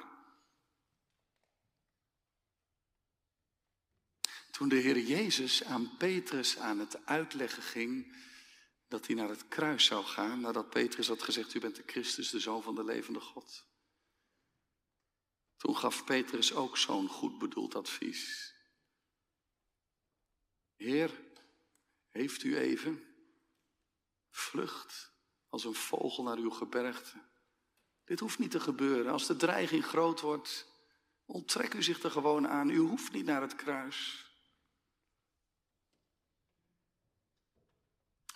Toen 4.50 4.68
de 4.68 4.76
Heer 4.76 4.98
Jezus 4.98 5.64
aan 5.64 5.96
Petrus 5.96 6.58
aan 6.58 6.78
het 6.78 7.06
uitleggen 7.06 7.62
ging 7.62 8.16
dat 8.92 9.06
hij 9.06 9.16
naar 9.16 9.28
het 9.28 9.48
kruis 9.48 9.84
zou 9.84 10.04
gaan, 10.04 10.40
nadat 10.40 10.70
Petrus 10.70 11.08
had 11.08 11.22
gezegd, 11.22 11.54
u 11.54 11.60
bent 11.60 11.76
de 11.76 11.82
Christus, 11.86 12.30
de 12.30 12.40
Zoon 12.40 12.62
van 12.62 12.74
de 12.74 12.84
levende 12.84 13.20
God. 13.20 13.64
Toen 15.56 15.76
gaf 15.76 16.04
Petrus 16.04 16.54
ook 16.54 16.76
zo'n 16.76 17.08
goed 17.08 17.38
bedoeld 17.38 17.74
advies. 17.74 18.54
Heer, 20.74 21.20
heeft 22.10 22.42
u 22.42 22.56
even? 22.56 23.04
Vlucht 24.30 25.12
als 25.48 25.64
een 25.64 25.74
vogel 25.74 26.22
naar 26.22 26.38
uw 26.38 26.50
gebergte. 26.50 27.22
Dit 28.04 28.20
hoeft 28.20 28.38
niet 28.38 28.50
te 28.50 28.60
gebeuren. 28.60 29.12
Als 29.12 29.26
de 29.26 29.36
dreiging 29.36 29.84
groot 29.84 30.20
wordt, 30.20 30.66
onttrek 31.24 31.74
u 31.74 31.82
zich 31.82 32.02
er 32.02 32.10
gewoon 32.10 32.48
aan. 32.48 32.70
U 32.70 32.78
hoeft 32.78 33.12
niet 33.12 33.24
naar 33.24 33.42
het 33.42 33.54
kruis. 33.54 34.26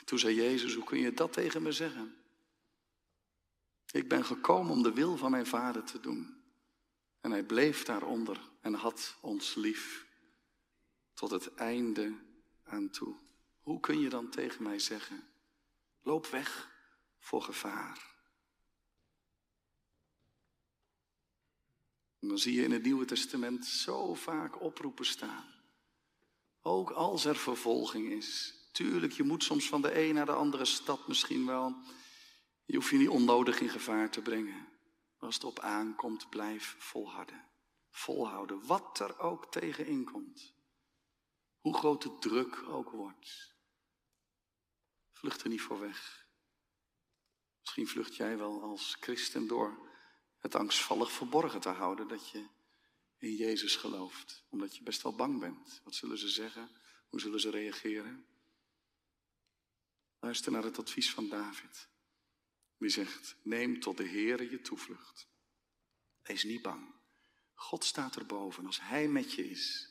Toen 0.07 0.19
zei 0.19 0.35
Jezus, 0.35 0.75
hoe 0.75 0.85
kun 0.85 0.99
je 0.99 1.13
dat 1.13 1.33
tegen 1.33 1.63
me 1.63 1.73
zeggen? 1.73 2.17
Ik 3.91 4.09
ben 4.09 4.25
gekomen 4.25 4.73
om 4.73 4.83
de 4.83 4.93
wil 4.93 5.17
van 5.17 5.31
mijn 5.31 5.47
vader 5.47 5.85
te 5.85 6.01
doen. 6.01 6.43
En 7.21 7.31
hij 7.31 7.45
bleef 7.45 7.85
daaronder 7.85 8.51
en 8.61 8.75
had 8.75 9.17
ons 9.21 9.55
lief 9.55 10.07
tot 11.15 11.31
het 11.31 11.55
einde 11.55 12.19
aan 12.65 12.91
toe. 12.91 13.17
Hoe 13.61 13.81
kun 13.81 14.01
je 14.01 14.09
dan 14.09 14.31
tegen 14.31 14.63
mij 14.63 14.79
zeggen, 14.79 15.29
loop 16.03 16.27
weg 16.27 16.71
voor 17.19 17.43
gevaar? 17.43 18.15
En 22.19 22.29
dan 22.29 22.39
zie 22.39 22.55
je 22.55 22.63
in 22.63 22.73
het 22.73 22.83
Nieuwe 22.83 23.05
Testament 23.05 23.67
zo 23.67 24.15
vaak 24.15 24.61
oproepen 24.61 25.07
staan. 25.07 25.55
Ook 26.61 26.91
als 26.91 27.25
er 27.25 27.37
vervolging 27.37 28.13
is. 28.13 28.55
Tuurlijk, 28.77 29.13
je 29.13 29.23
moet 29.23 29.43
soms 29.43 29.69
van 29.69 29.83
de 29.83 29.99
een 30.01 30.15
naar 30.15 30.27
de 30.27 30.33
andere 30.33 30.65
stad 30.65 31.09
misschien 31.09 31.47
wel. 31.47 31.77
Je 32.65 32.77
hoeft 32.77 32.89
je 32.89 32.97
niet 32.97 33.09
onnodig 33.09 33.61
in 33.61 33.69
gevaar 33.69 34.11
te 34.11 34.23
brengen. 34.23 34.69
Als 35.19 35.35
het 35.35 35.45
op 35.45 35.59
aankomt, 35.59 36.29
blijf 36.31 36.77
volharden. 36.79 37.45
Volhouden, 37.91 38.67
wat 38.67 39.01
er 39.01 39.19
ook 39.19 39.53
tegenin 39.53 40.05
komt. 40.05 40.55
Hoe 41.61 41.77
groot 41.77 42.03
de 42.03 42.19
druk 42.19 42.63
ook 42.69 42.91
wordt. 42.91 43.55
Vlucht 45.13 45.43
er 45.43 45.49
niet 45.49 45.61
voor 45.61 45.81
weg. 45.81 46.27
Misschien 47.61 47.89
vlucht 47.89 48.17
jij 48.17 48.39
wel 48.39 48.63
als 48.63 48.97
christen 49.01 49.47
door 49.47 49.91
het 50.39 50.55
angstvallig 50.55 51.13
verborgen 51.13 51.61
te 51.61 51.69
houden 51.69 52.09
dat 52.09 52.31
je 52.31 52.47
in 53.19 53.35
Jezus 53.35 53.77
gelooft. 53.77 54.45
Omdat 54.49 54.77
je 54.77 54.83
best 54.83 55.03
wel 55.03 55.15
bang 55.15 55.41
bent. 55.41 55.81
Wat 55.85 55.95
zullen 55.95 56.19
ze 56.19 56.29
zeggen? 56.29 56.71
Hoe 57.09 57.21
zullen 57.21 57.41
ze 57.41 57.51
reageren? 57.51 58.27
Luister 60.21 60.53
naar 60.53 60.63
het 60.63 60.79
advies 60.79 61.11
van 61.11 61.29
David. 61.29 61.89
Die 62.79 62.89
zegt, 62.89 63.37
neem 63.43 63.81
tot 63.81 63.97
de 63.97 64.09
Heere 64.09 64.51
je 64.51 64.61
toevlucht. 64.61 65.29
Wees 66.23 66.45
niet 66.45 66.63
bang. 66.63 66.95
God 67.55 67.85
staat 67.85 68.17
erboven. 68.17 68.67
Als 68.67 68.81
Hij 68.81 69.09
met 69.09 69.33
je 69.33 69.51
is, 69.51 69.91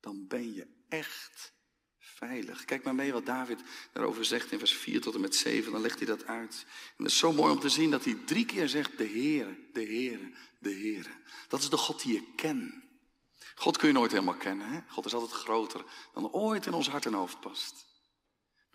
dan 0.00 0.26
ben 0.26 0.52
je 0.52 0.84
echt 0.88 1.54
veilig. 1.98 2.64
Kijk 2.64 2.84
maar 2.84 2.94
mee 2.94 3.12
wat 3.12 3.26
David 3.26 3.62
daarover 3.92 4.24
zegt 4.24 4.52
in 4.52 4.58
vers 4.58 4.72
4 4.72 5.00
tot 5.00 5.14
en 5.14 5.20
met 5.20 5.34
7. 5.34 5.72
Dan 5.72 5.80
legt 5.80 5.98
hij 5.98 6.06
dat 6.06 6.24
uit. 6.24 6.66
En 6.96 7.04
het 7.04 7.12
is 7.12 7.18
zo 7.18 7.32
mooi 7.32 7.52
om 7.52 7.60
te 7.60 7.68
zien 7.68 7.90
dat 7.90 8.04
hij 8.04 8.14
drie 8.14 8.46
keer 8.46 8.68
zegt, 8.68 8.98
de 8.98 9.08
Heere, 9.08 9.68
de 9.72 9.84
Heere, 9.84 10.32
de 10.58 10.72
Heere. 10.72 11.10
Dat 11.48 11.60
is 11.60 11.70
de 11.70 11.76
God 11.76 12.02
die 12.02 12.12
je 12.12 12.34
kent. 12.34 12.84
God 13.54 13.76
kun 13.76 13.88
je 13.88 13.94
nooit 13.94 14.12
helemaal 14.12 14.36
kennen. 14.36 14.68
Hè? 14.68 14.80
God 14.88 15.04
is 15.04 15.14
altijd 15.14 15.32
groter 15.32 15.84
dan 16.14 16.32
ooit 16.32 16.66
in 16.66 16.72
ons 16.72 16.88
hart 16.88 17.06
en 17.06 17.12
hoofd 17.12 17.40
past. 17.40 17.86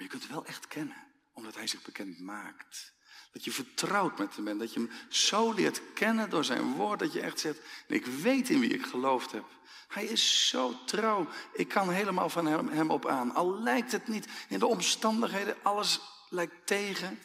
Maar 0.02 0.10
je 0.12 0.18
kunt 0.18 0.32
het 0.32 0.40
wel 0.40 0.46
echt 0.46 0.68
kennen, 0.68 0.98
omdat 1.34 1.56
Hij 1.56 1.68
zich 1.68 1.82
bekend 1.82 2.20
maakt. 2.20 2.94
Dat 3.32 3.44
je 3.44 3.52
vertrouwd 3.52 4.18
met 4.18 4.36
hem 4.36 4.44
bent. 4.44 4.60
Dat 4.60 4.74
je 4.74 4.80
hem 4.80 4.90
zo 5.10 5.54
leert 5.54 5.82
kennen 5.94 6.30
door 6.30 6.44
zijn 6.44 6.74
woord. 6.74 7.00
Dat 7.00 7.14
je 7.14 7.22
echt 7.22 7.40
zegt, 7.40 7.60
ik 7.88 8.06
weet 8.06 8.50
in 8.50 8.60
wie 8.60 8.74
ik 8.74 8.86
geloofd 8.86 9.32
heb. 9.32 9.46
Hij 9.88 10.06
is 10.06 10.48
zo 10.48 10.84
trouw. 10.86 11.28
Ik 11.54 11.68
kan 11.68 11.90
helemaal 11.90 12.30
van 12.30 12.46
hem, 12.46 12.68
hem 12.68 12.92
op 12.92 13.08
aan. 13.08 13.34
Al 13.34 13.62
lijkt 13.62 13.92
het 13.92 14.08
niet 14.08 14.28
in 14.50 14.60
de 14.60 14.66
omstandigheden, 14.66 15.58
alles 15.62 16.00
lijkt 16.30 16.68
tegen. 16.68 17.20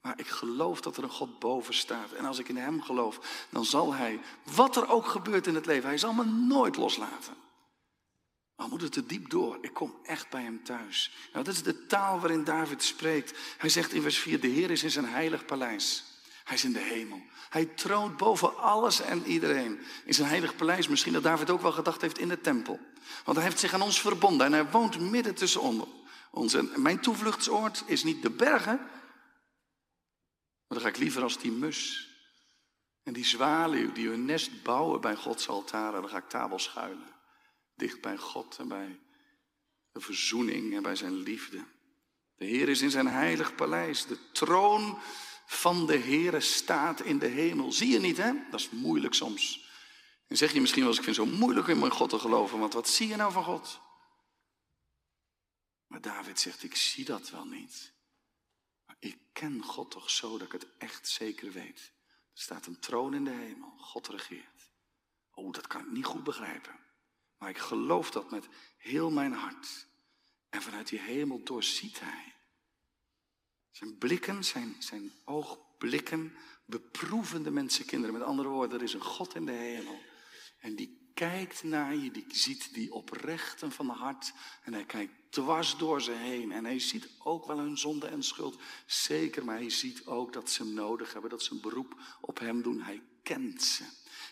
Maar 0.00 0.18
ik 0.18 0.28
geloof 0.28 0.80
dat 0.80 0.96
er 0.96 1.02
een 1.02 1.10
God 1.10 1.38
boven 1.38 1.74
staat. 1.74 2.12
En 2.12 2.24
als 2.24 2.38
ik 2.38 2.48
in 2.48 2.56
hem 2.56 2.82
geloof, 2.82 3.46
dan 3.50 3.64
zal 3.64 3.94
hij, 3.94 4.20
wat 4.42 4.76
er 4.76 4.88
ook 4.88 5.06
gebeurt 5.06 5.46
in 5.46 5.54
het 5.54 5.66
leven, 5.66 5.88
hij 5.88 5.98
zal 5.98 6.12
me 6.12 6.24
nooit 6.24 6.76
loslaten. 6.76 7.41
Maar 8.62 8.70
moet 8.70 8.82
het 8.82 8.92
te 8.92 9.06
diep 9.06 9.30
door? 9.30 9.58
Ik 9.60 9.72
kom 9.72 9.94
echt 10.02 10.30
bij 10.30 10.42
hem 10.42 10.64
thuis. 10.64 11.12
Nou, 11.32 11.44
dat 11.44 11.54
is 11.54 11.62
de 11.62 11.86
taal 11.86 12.20
waarin 12.20 12.44
David 12.44 12.82
spreekt. 12.82 13.38
Hij 13.58 13.68
zegt 13.68 13.92
in 13.92 14.02
vers 14.02 14.18
4, 14.18 14.40
de 14.40 14.48
Heer 14.48 14.70
is 14.70 14.82
in 14.82 14.90
zijn 14.90 15.04
heilig 15.04 15.44
paleis. 15.44 16.04
Hij 16.44 16.56
is 16.56 16.64
in 16.64 16.72
de 16.72 16.78
hemel. 16.78 17.22
Hij 17.50 17.64
troont 17.64 18.16
boven 18.16 18.56
alles 18.56 19.00
en 19.00 19.26
iedereen. 19.26 19.80
In 20.04 20.14
zijn 20.14 20.28
heilig 20.28 20.56
paleis, 20.56 20.88
misschien 20.88 21.12
dat 21.12 21.22
David 21.22 21.50
ook 21.50 21.62
wel 21.62 21.72
gedacht 21.72 22.00
heeft 22.00 22.18
in 22.18 22.28
de 22.28 22.40
tempel. 22.40 22.80
Want 23.24 23.36
hij 23.36 23.46
heeft 23.46 23.58
zich 23.58 23.74
aan 23.74 23.82
ons 23.82 24.00
verbonden 24.00 24.46
en 24.46 24.52
hij 24.52 24.70
woont 24.70 25.00
midden 25.00 25.34
tussen 25.34 25.86
ons. 26.30 26.54
En 26.54 26.70
mijn 26.76 27.00
toevluchtsoord 27.00 27.82
is 27.86 28.04
niet 28.04 28.22
de 28.22 28.30
bergen, 28.30 28.76
maar 28.76 30.68
dan 30.68 30.80
ga 30.80 30.88
ik 30.88 30.98
liever 30.98 31.22
als 31.22 31.38
die 31.38 31.52
mus. 31.52 32.08
En 33.02 33.12
die 33.12 33.24
zwaluw 33.24 33.92
die 33.92 34.08
hun 34.08 34.24
nest 34.24 34.62
bouwen 34.62 35.00
bij 35.00 35.16
Gods 35.16 35.48
altaren, 35.48 36.00
dan 36.00 36.10
ga 36.10 36.16
ik 36.16 36.48
wel 36.48 36.58
schuilen. 36.58 37.11
Dicht 37.82 38.00
bij 38.00 38.18
God 38.18 38.58
en 38.58 38.68
bij 38.68 39.00
de 39.92 40.00
verzoening 40.00 40.74
en 40.74 40.82
bij 40.82 40.96
zijn 40.96 41.14
liefde. 41.14 41.64
De 42.36 42.44
Heer 42.44 42.68
is 42.68 42.80
in 42.80 42.90
zijn 42.90 43.06
heilig 43.06 43.54
paleis. 43.54 44.06
De 44.06 44.30
troon 44.32 44.98
van 45.46 45.86
de 45.86 45.98
Heere 45.98 46.40
staat 46.40 47.00
in 47.00 47.18
de 47.18 47.26
hemel. 47.26 47.72
Zie 47.72 47.88
je 47.88 47.98
niet, 47.98 48.16
hè? 48.16 48.32
Dat 48.50 48.60
is 48.60 48.70
moeilijk 48.70 49.14
soms. 49.14 49.70
En 50.26 50.36
zeg 50.36 50.52
je 50.52 50.60
misschien 50.60 50.82
wel 50.82 50.90
eens, 50.90 50.98
ik 50.98 51.04
vind 51.04 51.16
het 51.16 51.26
zo 51.26 51.36
moeilijk 51.38 51.68
om 51.68 51.84
in 51.84 51.90
God 51.90 52.10
te 52.10 52.18
geloven, 52.18 52.58
want 52.58 52.72
wat 52.72 52.88
zie 52.88 53.08
je 53.08 53.16
nou 53.16 53.32
van 53.32 53.44
God? 53.44 53.80
Maar 55.86 56.00
David 56.00 56.40
zegt, 56.40 56.62
ik 56.62 56.76
zie 56.76 57.04
dat 57.04 57.30
wel 57.30 57.44
niet. 57.44 57.92
Maar 58.86 58.96
ik 58.98 59.18
ken 59.32 59.62
God 59.62 59.90
toch 59.90 60.10
zo 60.10 60.38
dat 60.38 60.46
ik 60.46 60.52
het 60.52 60.66
echt 60.78 61.08
zeker 61.08 61.52
weet. 61.52 61.92
Er 62.34 62.42
staat 62.42 62.66
een 62.66 62.78
troon 62.78 63.14
in 63.14 63.24
de 63.24 63.30
hemel, 63.30 63.74
God 63.78 64.08
regeert. 64.08 64.70
Oh, 65.30 65.52
dat 65.52 65.66
kan 65.66 65.80
ik 65.80 65.90
niet 65.90 66.04
goed 66.04 66.24
begrijpen. 66.24 66.81
Maar 67.42 67.50
ik 67.50 67.58
geloof 67.58 68.10
dat 68.10 68.30
met 68.30 68.48
heel 68.76 69.10
mijn 69.10 69.32
hart. 69.32 69.86
En 70.48 70.62
vanuit 70.62 70.88
die 70.88 70.98
hemel 70.98 71.42
doorziet 71.44 72.00
hij. 72.00 72.34
Zijn 73.70 73.98
blikken, 73.98 74.44
zijn, 74.44 74.76
zijn 74.78 75.12
oogblikken 75.24 76.36
beproeven 76.64 77.42
de 77.42 77.50
mensenkinderen. 77.50 78.18
Met 78.18 78.24
andere 78.24 78.48
woorden, 78.48 78.78
er 78.78 78.84
is 78.84 78.94
een 78.94 79.00
God 79.00 79.34
in 79.34 79.46
de 79.46 79.52
hemel. 79.52 80.00
Kijkt 81.30 81.62
naar 81.62 81.96
je, 81.96 82.10
die 82.10 82.26
ziet 82.28 82.74
die 82.74 82.92
oprechten 82.92 83.72
van 83.72 83.86
de 83.86 83.92
hart. 83.92 84.32
En 84.62 84.72
hij 84.72 84.84
kijkt 84.84 85.12
dwars 85.30 85.76
door 85.76 86.02
ze 86.02 86.10
heen. 86.10 86.52
En 86.52 86.64
hij 86.64 86.78
ziet 86.78 87.08
ook 87.18 87.46
wel 87.46 87.58
hun 87.58 87.78
zonde 87.78 88.06
en 88.06 88.22
schuld. 88.22 88.60
Zeker, 88.86 89.44
maar 89.44 89.56
hij 89.56 89.70
ziet 89.70 90.06
ook 90.06 90.32
dat 90.32 90.50
ze 90.50 90.62
hem 90.62 90.74
nodig 90.74 91.12
hebben, 91.12 91.30
dat 91.30 91.42
ze 91.42 91.52
een 91.52 91.60
beroep 91.60 92.00
op 92.20 92.38
hem 92.38 92.62
doen. 92.62 92.82
Hij 92.82 93.02
kent 93.22 93.62
ze. 93.62 93.84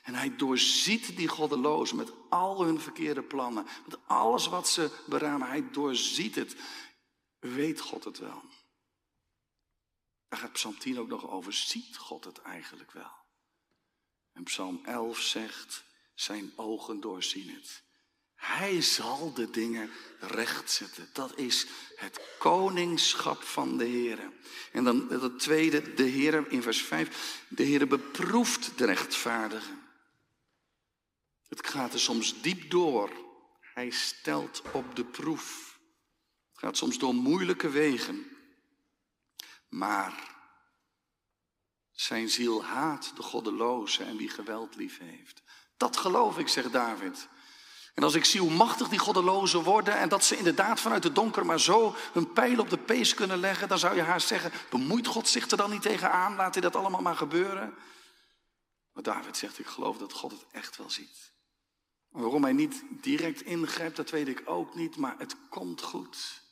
En 0.03 0.15
hij 0.15 0.37
doorziet 0.37 1.17
die 1.17 1.29
goddelozen 1.29 1.97
met 1.97 2.13
al 2.29 2.65
hun 2.65 2.81
verkeerde 2.81 3.23
plannen. 3.23 3.67
Met 3.87 3.99
alles 4.07 4.47
wat 4.47 4.69
ze 4.69 4.91
beramen. 5.07 5.49
Hij 5.49 5.71
doorziet 5.71 6.35
het. 6.35 6.57
Weet 7.39 7.81
God 7.81 8.05
het 8.05 8.19
wel? 8.19 8.43
Daar 10.29 10.39
gaat 10.39 10.53
Psalm 10.53 10.79
10 10.79 10.99
ook 10.99 11.09
nog 11.09 11.29
over. 11.29 11.53
Ziet 11.53 11.97
God 11.97 12.25
het 12.25 12.43
eigenlijk 12.43 12.93
wel? 12.93 13.13
En 14.33 14.43
Psalm 14.43 14.81
11 14.85 15.21
zegt, 15.21 15.89
zijn 16.21 16.53
ogen 16.57 17.01
doorzien 17.01 17.49
het. 17.49 17.83
Hij 18.35 18.83
zal 18.83 19.33
de 19.33 19.51
dingen 19.51 19.91
rechtzetten. 20.19 21.09
Dat 21.13 21.39
is 21.39 21.67
het 21.97 22.21
koningschap 22.39 23.43
van 23.43 23.77
de 23.79 23.85
Heer. 23.85 24.33
En 24.73 24.85
dan 24.85 25.11
het 25.11 25.39
tweede, 25.39 25.95
de 25.95 26.03
Heer 26.03 26.51
in 26.53 26.63
vers 26.63 26.83
5. 26.83 27.45
De 27.49 27.63
Heer 27.63 27.87
beproeft 27.87 28.79
de 28.79 28.85
rechtvaardigen. 28.85 29.83
Het 31.49 31.67
gaat 31.67 31.93
er 31.93 32.01
soms 32.01 32.43
diep 32.43 32.71
door. 32.71 33.11
Hij 33.61 33.91
stelt 33.91 34.63
op 34.73 34.97
de 34.97 35.05
proef. 35.05 35.79
Het 36.51 36.59
gaat 36.59 36.77
soms 36.77 36.99
door 36.99 37.15
moeilijke 37.15 37.69
wegen. 37.69 38.37
Maar 39.69 40.39
zijn 41.93 42.29
ziel 42.29 42.65
haat 42.65 43.13
de 43.17 43.23
goddeloze 43.23 44.05
en 44.05 44.17
wie 44.17 44.29
geweld 44.29 44.77
lief 44.77 44.99
heeft. 44.99 45.43
Dat 45.81 45.97
geloof 45.97 46.39
ik, 46.39 46.49
zegt 46.49 46.73
David. 46.73 47.29
En 47.95 48.03
als 48.03 48.15
ik 48.15 48.25
zie 48.25 48.41
hoe 48.41 48.51
machtig 48.51 48.89
die 48.89 48.99
goddelozen 48.99 49.63
worden 49.63 49.95
en 49.95 50.09
dat 50.09 50.25
ze 50.25 50.37
inderdaad 50.37 50.81
vanuit 50.81 51.05
het 51.05 51.15
donker 51.15 51.47
maar 51.47 51.61
zo 51.61 51.95
hun 52.13 52.33
pijl 52.33 52.59
op 52.59 52.71
de 52.71 52.79
pees 52.79 53.15
kunnen 53.15 53.39
leggen, 53.39 53.69
dan 53.69 53.79
zou 53.79 53.95
je 53.95 54.03
haast 54.03 54.27
zeggen, 54.27 54.53
bemoeit 54.71 55.07
God 55.07 55.29
zich 55.29 55.51
er 55.51 55.57
dan 55.57 55.71
niet 55.71 55.83
tegenaan, 55.83 56.37
laat 56.37 56.55
hij 56.55 56.63
dat 56.63 56.77
allemaal 56.77 57.01
maar 57.01 57.17
gebeuren. 57.17 57.75
Maar 58.93 59.03
David 59.03 59.37
zegt, 59.37 59.59
ik 59.59 59.67
geloof 59.67 59.99
dat 59.99 60.13
God 60.13 60.31
het 60.31 60.47
echt 60.51 60.77
wel 60.77 60.91
ziet. 60.91 61.33
waarom 62.09 62.43
hij 62.43 62.53
niet 62.53 62.83
direct 62.91 63.41
ingrijpt, 63.41 63.97
dat 63.97 64.11
weet 64.11 64.29
ik 64.29 64.43
ook 64.45 64.75
niet, 64.75 64.97
maar 64.97 65.15
het 65.19 65.37
komt 65.49 65.83
goed. 65.83 66.43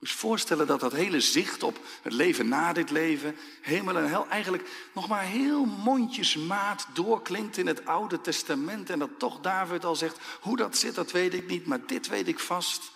Je 0.00 0.06
voorstellen 0.06 0.66
dat 0.66 0.80
dat 0.80 0.92
hele 0.92 1.20
zicht 1.20 1.62
op 1.62 1.80
het 2.02 2.12
leven 2.12 2.48
na 2.48 2.72
dit 2.72 2.90
leven, 2.90 3.36
hemel 3.60 3.96
en 3.96 4.08
hel, 4.08 4.28
eigenlijk 4.28 4.90
nog 4.94 5.08
maar 5.08 5.22
heel 5.22 5.64
mondjesmaat 5.64 6.86
doorklinkt 6.94 7.56
in 7.56 7.66
het 7.66 7.86
Oude 7.86 8.20
Testament. 8.20 8.90
En 8.90 8.98
dat 8.98 9.18
toch 9.18 9.40
David 9.40 9.84
al 9.84 9.96
zegt, 9.96 10.18
hoe 10.40 10.56
dat 10.56 10.76
zit, 10.76 10.94
dat 10.94 11.10
weet 11.10 11.34
ik 11.34 11.46
niet, 11.46 11.66
maar 11.66 11.86
dit 11.86 12.08
weet 12.08 12.28
ik 12.28 12.38
vast. 12.38 12.92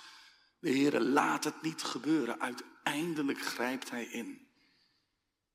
De 0.58 0.70
Heere 0.70 1.00
laat 1.00 1.44
het 1.44 1.62
niet 1.62 1.82
gebeuren. 1.82 2.40
Uiteindelijk 2.40 3.40
grijpt 3.40 3.90
hij 3.90 4.04
in. 4.04 4.48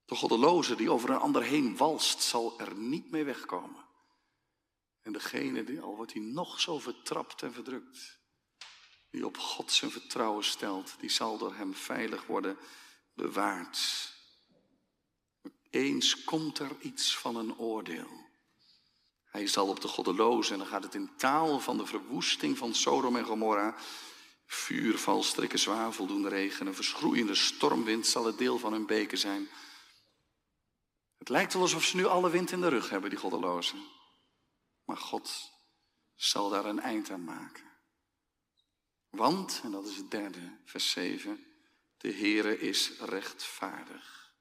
De 0.05 0.15
goddeloze 0.15 0.75
die 0.75 0.91
over 0.91 1.09
een 1.09 1.17
ander 1.17 1.43
heen 1.43 1.77
walst, 1.77 2.21
zal 2.21 2.59
er 2.59 2.75
niet 2.75 3.11
mee 3.11 3.23
wegkomen. 3.23 3.85
En 5.01 5.13
degene 5.13 5.63
die, 5.63 5.81
al 5.81 5.95
wordt 5.95 6.13
hij 6.13 6.21
nog 6.21 6.59
zo 6.59 6.79
vertrapt 6.79 7.41
en 7.41 7.53
verdrukt, 7.53 8.16
die 9.09 9.25
op 9.25 9.37
God 9.37 9.71
zijn 9.71 9.91
vertrouwen 9.91 10.43
stelt, 10.43 10.95
die 10.99 11.09
zal 11.09 11.37
door 11.37 11.55
hem 11.55 11.75
veilig 11.75 12.25
worden 12.25 12.57
bewaard. 13.13 14.13
Eens 15.69 16.23
komt 16.23 16.59
er 16.59 16.71
iets 16.79 17.17
van 17.17 17.35
een 17.35 17.57
oordeel. 17.57 18.25
Hij 19.25 19.47
zal 19.47 19.67
op 19.67 19.81
de 19.81 19.87
goddelozen, 19.87 20.53
en 20.53 20.59
dan 20.59 20.67
gaat 20.67 20.83
het 20.83 20.95
in 20.95 21.15
taal 21.15 21.59
van 21.59 21.77
de 21.77 21.85
verwoesting 21.85 22.57
van 22.57 22.73
Sodom 22.73 23.15
en 23.15 23.25
Gomorra, 23.25 23.75
vuur, 24.45 24.97
valstrikken, 24.97 25.59
zwavel 25.59 26.05
doen 26.05 26.27
regenen, 26.27 26.75
verschroeiende 26.75 27.35
stormwind 27.35 28.07
zal 28.07 28.25
het 28.25 28.37
deel 28.37 28.59
van 28.59 28.71
hun 28.71 28.85
beken 28.85 29.17
zijn. 29.17 29.49
Het 31.17 31.29
lijkt 31.29 31.53
wel 31.53 31.61
alsof 31.61 31.83
ze 31.83 31.95
nu 31.95 32.05
alle 32.05 32.29
wind 32.29 32.51
in 32.51 32.61
de 32.61 32.67
rug 32.67 32.89
hebben, 32.89 33.09
die 33.09 33.19
goddelozen. 33.19 33.83
Maar 34.85 34.97
God 34.97 35.51
zal 36.15 36.49
daar 36.49 36.65
een 36.65 36.79
eind 36.79 37.09
aan 37.09 37.23
maken. 37.23 37.66
Want, 39.17 39.61
en 39.63 39.71
dat 39.71 39.85
is 39.85 39.97
het 39.97 40.11
derde, 40.11 40.57
vers 40.63 40.91
7, 40.91 41.45
de 41.97 42.13
Heere 42.13 42.59
is 42.59 42.99
rechtvaardig. 42.99 44.33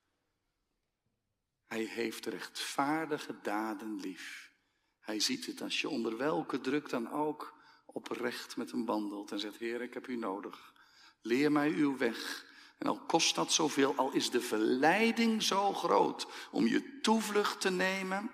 Hij 1.67 1.83
heeft 1.83 2.27
rechtvaardige 2.27 3.41
daden 3.43 4.01
lief. 4.01 4.53
Hij 5.01 5.21
ziet 5.21 5.47
het 5.47 5.63
als 5.63 5.81
je 5.81 5.89
onder 5.89 6.17
welke 6.17 6.61
druk 6.61 6.89
dan 6.89 7.11
ook 7.11 7.55
oprecht 7.87 8.57
met 8.57 8.71
hem 8.71 8.85
wandelt 8.85 9.33
en 9.33 9.39
zegt, 9.39 9.57
Heer, 9.57 9.83
ik 9.83 9.95
heb 9.95 10.09
u 10.09 10.17
nodig. 10.17 10.73
Leer 11.21 11.53
mij 11.53 11.71
uw 11.71 11.97
weg. 11.97 12.47
En 12.79 12.87
al 12.87 13.01
kost 13.01 13.35
dat 13.35 13.53
zoveel, 13.53 13.95
al 13.97 14.13
is 14.13 14.31
de 14.31 14.41
verleiding 14.41 15.43
zo 15.43 15.73
groot 15.73 16.27
om 16.51 16.67
je 16.67 17.01
toevlucht 17.01 17.61
te 17.61 17.71
nemen 17.71 18.31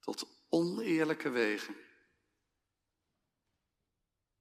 tot 0.00 0.26
oneerlijke 0.48 1.28
wegen. 1.28 1.74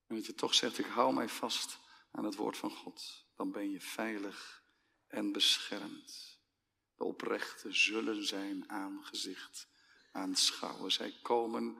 En 0.08 0.16
dat 0.16 0.26
je 0.26 0.34
toch 0.34 0.54
zegt, 0.54 0.78
ik 0.78 0.86
hou 0.86 1.14
mij 1.14 1.30
vast 1.30 1.80
aan 2.12 2.26
het 2.26 2.36
woord 2.36 2.58
van 2.58 2.72
God. 2.72 3.26
Dan 3.36 3.52
ben 3.52 3.72
je 3.72 3.82
veilig 3.82 4.64
en 5.08 5.32
beschermd. 5.32 6.40
De 6.96 7.04
oprechten 7.04 7.76
zullen 7.76 8.26
zijn 8.26 8.70
aangezicht 8.70 9.68
aanschouwen. 10.12 10.92
Zij 10.92 11.20
komen 11.22 11.78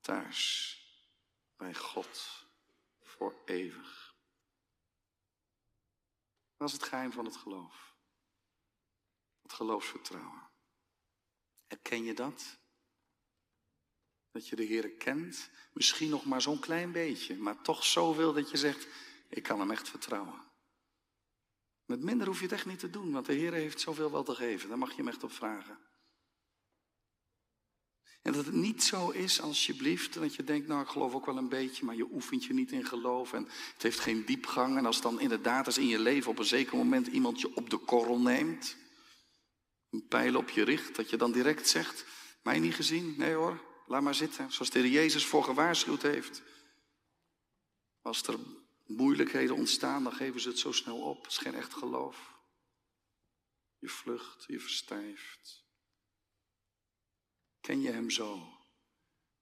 thuis 0.00 0.74
bij 1.56 1.74
God 1.74 2.46
voor 3.02 3.42
eeuwig. 3.44 4.14
Dat 6.56 6.68
is 6.68 6.74
het 6.74 6.82
geheim 6.82 7.12
van 7.12 7.24
het 7.24 7.36
geloof. 7.36 7.96
Het 9.42 9.52
geloofsvertrouwen. 9.52 10.48
Herken 11.66 12.04
je 12.04 12.14
dat? 12.14 12.59
Dat 14.32 14.48
je 14.48 14.56
de 14.56 14.62
Heer 14.64 14.90
kent, 14.90 15.50
misschien 15.72 16.10
nog 16.10 16.24
maar 16.24 16.42
zo'n 16.42 16.60
klein 16.60 16.92
beetje, 16.92 17.36
maar 17.36 17.62
toch 17.62 17.84
zoveel 17.84 18.32
dat 18.32 18.50
je 18.50 18.56
zegt, 18.56 18.86
ik 19.28 19.42
kan 19.42 19.60
hem 19.60 19.70
echt 19.70 19.88
vertrouwen. 19.88 20.48
Met 21.84 22.02
minder 22.02 22.26
hoef 22.26 22.36
je 22.36 22.42
het 22.42 22.52
echt 22.52 22.66
niet 22.66 22.78
te 22.78 22.90
doen, 22.90 23.12
want 23.12 23.26
de 23.26 23.32
Heer 23.32 23.52
heeft 23.52 23.80
zoveel 23.80 24.10
wel 24.10 24.22
te 24.22 24.34
geven. 24.34 24.68
Daar 24.68 24.78
mag 24.78 24.90
je 24.90 24.96
hem 24.96 25.08
echt 25.08 25.22
op 25.22 25.32
vragen. 25.32 25.78
En 28.22 28.32
dat 28.32 28.46
het 28.46 28.54
niet 28.54 28.82
zo 28.82 29.10
is, 29.10 29.40
alsjeblieft, 29.40 30.14
dat 30.14 30.34
je 30.34 30.44
denkt, 30.44 30.68
nou 30.68 30.82
ik 30.82 30.88
geloof 30.88 31.14
ook 31.14 31.26
wel 31.26 31.36
een 31.36 31.48
beetje, 31.48 31.84
maar 31.84 31.96
je 31.96 32.08
oefent 32.12 32.44
je 32.44 32.52
niet 32.52 32.72
in 32.72 32.84
geloof 32.84 33.32
en 33.32 33.48
het 33.72 33.82
heeft 33.82 34.00
geen 34.00 34.24
diepgang. 34.24 34.76
En 34.76 34.86
als 34.86 35.00
dan 35.00 35.20
inderdaad 35.20 35.66
eens 35.66 35.78
in 35.78 35.86
je 35.86 35.98
leven 35.98 36.30
op 36.30 36.38
een 36.38 36.44
zeker 36.44 36.76
moment 36.76 37.06
iemand 37.06 37.40
je 37.40 37.56
op 37.56 37.70
de 37.70 37.76
korrel 37.78 38.20
neemt, 38.20 38.76
een 39.90 40.06
pijl 40.08 40.36
op 40.36 40.50
je 40.50 40.64
richt, 40.64 40.96
dat 40.96 41.10
je 41.10 41.16
dan 41.16 41.32
direct 41.32 41.68
zegt, 41.68 42.04
mij 42.42 42.58
niet 42.58 42.74
gezien? 42.74 43.14
Nee 43.16 43.34
hoor, 43.34 43.69
Laat 43.90 44.02
maar 44.02 44.14
zitten, 44.14 44.52
zoals 44.52 44.70
de 44.70 44.78
Heer 44.78 44.90
Jezus 44.90 45.26
voor 45.26 45.44
gewaarschuwd 45.44 46.02
heeft. 46.02 46.42
Als 48.02 48.22
er 48.22 48.38
moeilijkheden 48.86 49.56
ontstaan, 49.56 50.02
dan 50.02 50.12
geven 50.12 50.40
ze 50.40 50.48
het 50.48 50.58
zo 50.58 50.72
snel 50.72 51.00
op. 51.00 51.22
Het 51.22 51.30
is 51.30 51.38
geen 51.38 51.54
echt 51.54 51.74
geloof. 51.74 52.38
Je 53.78 53.88
vlucht, 53.88 54.44
je 54.46 54.60
verstijft. 54.60 55.64
Ken 57.60 57.80
je 57.80 57.90
Hem 57.90 58.10
zo? 58.10 58.58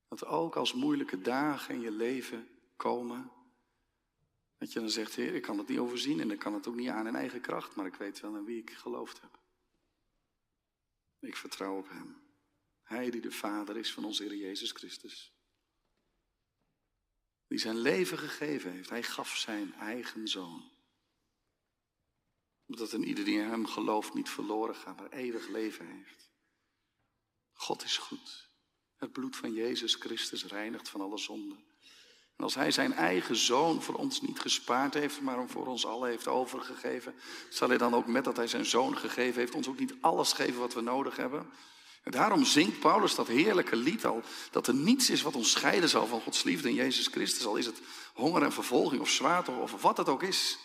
Dat 0.09 0.25
ook 0.25 0.57
als 0.57 0.73
moeilijke 0.73 1.21
dagen 1.21 1.75
in 1.75 1.81
je 1.81 1.91
leven 1.91 2.49
komen, 2.77 3.33
dat 4.59 4.73
je 4.73 4.81
dan 4.81 4.91
zegt, 4.91 5.15
Heer, 5.15 5.35
ik 5.35 5.43
kan 5.43 5.59
het 5.59 5.69
niet 5.69 5.79
overzien 5.79 6.21
en 6.21 6.31
ik 6.31 6.39
kan 6.39 6.55
het 6.55 6.67
ook 6.67 6.77
niet 6.77 6.89
aan 6.89 7.07
in 7.07 7.17
eigen 7.17 7.41
kracht, 7.41 7.75
maar 7.75 7.87
ik 7.87 7.95
weet 7.95 8.21
wel 8.21 8.37
in 8.37 8.45
wie 8.45 8.61
ik 8.61 8.71
geloofd 8.71 9.21
heb. 9.21 9.39
Ik 11.19 11.37
vertrouw 11.37 11.79
op 11.79 11.89
Hem. 11.89 12.28
Hij 12.89 13.11
die 13.11 13.21
de 13.21 13.31
Vader 13.31 13.77
is 13.77 13.93
van 13.93 14.05
onze 14.05 14.23
Heer 14.23 14.37
Jezus 14.37 14.71
Christus. 14.71 15.33
Die 17.47 17.59
zijn 17.59 17.79
leven 17.79 18.19
gegeven 18.19 18.73
heeft. 18.73 18.91
Hij 18.91 19.03
gaf 19.03 19.37
zijn 19.37 19.75
eigen 19.75 20.29
zoon. 20.29 20.71
Omdat 22.67 22.93
een 22.93 23.05
ieder 23.05 23.25
die 23.25 23.39
in 23.39 23.49
hem 23.49 23.67
gelooft 23.67 24.15
niet 24.15 24.29
verloren 24.29 24.75
gaat, 24.75 24.97
maar 24.97 25.11
eeuwig 25.11 25.49
leven 25.49 25.87
heeft. 25.87 26.31
God 27.53 27.85
is 27.85 27.99
goed. 27.99 28.49
Het 28.97 29.13
bloed 29.13 29.37
van 29.37 29.53
Jezus 29.53 29.95
Christus 29.95 30.45
reinigt 30.45 30.89
van 30.89 31.01
alle 31.01 31.19
zonden. 31.19 31.65
En 32.37 32.45
als 32.45 32.55
hij 32.55 32.71
zijn 32.71 32.93
eigen 32.93 33.37
zoon 33.37 33.83
voor 33.83 33.95
ons 33.95 34.21
niet 34.21 34.41
gespaard 34.41 34.95
heeft, 34.95 35.21
maar 35.21 35.37
hem 35.37 35.49
voor 35.49 35.67
ons 35.67 35.87
allen 35.87 36.09
heeft 36.09 36.29
overgegeven, 36.29 37.15
zal 37.51 37.69
hij 37.69 37.79
dan 37.79 37.95
ook 37.95 38.07
met 38.07 38.25
dat 38.25 38.37
hij 38.37 38.47
zijn 38.47 38.67
zoon 38.67 38.99
gegeven 38.99 39.41
heeft, 39.41 39.55
ons 39.55 39.69
ook 39.69 39.79
niet 39.79 39.95
alles 40.01 40.33
geven 40.33 40.61
wat 40.61 40.75
we 40.75 40.81
nodig 40.81 41.17
hebben? 41.17 41.51
En 42.09 42.15
daarom 42.15 42.45
zingt 42.45 42.81
Paulus 42.81 43.15
dat 43.15 43.27
heerlijke 43.27 43.77
lied 43.77 44.05
al, 44.05 44.23
dat 44.51 44.67
er 44.67 44.75
niets 44.75 45.11
is 45.11 45.23
wat 45.23 45.35
ons 45.35 45.51
scheiden 45.51 45.89
zal 45.89 46.07
van 46.07 46.21
Gods 46.21 46.43
liefde 46.43 46.69
in 46.69 46.75
Jezus 46.75 47.07
Christus, 47.07 47.47
al 47.47 47.57
is 47.57 47.67
het 47.67 47.81
honger 48.15 48.43
en 48.43 48.53
vervolging 48.53 49.01
of 49.01 49.11
zwaarte 49.11 49.51
of 49.51 49.83
wat 49.83 49.97
het 49.97 50.09
ook 50.09 50.23
is. 50.23 50.59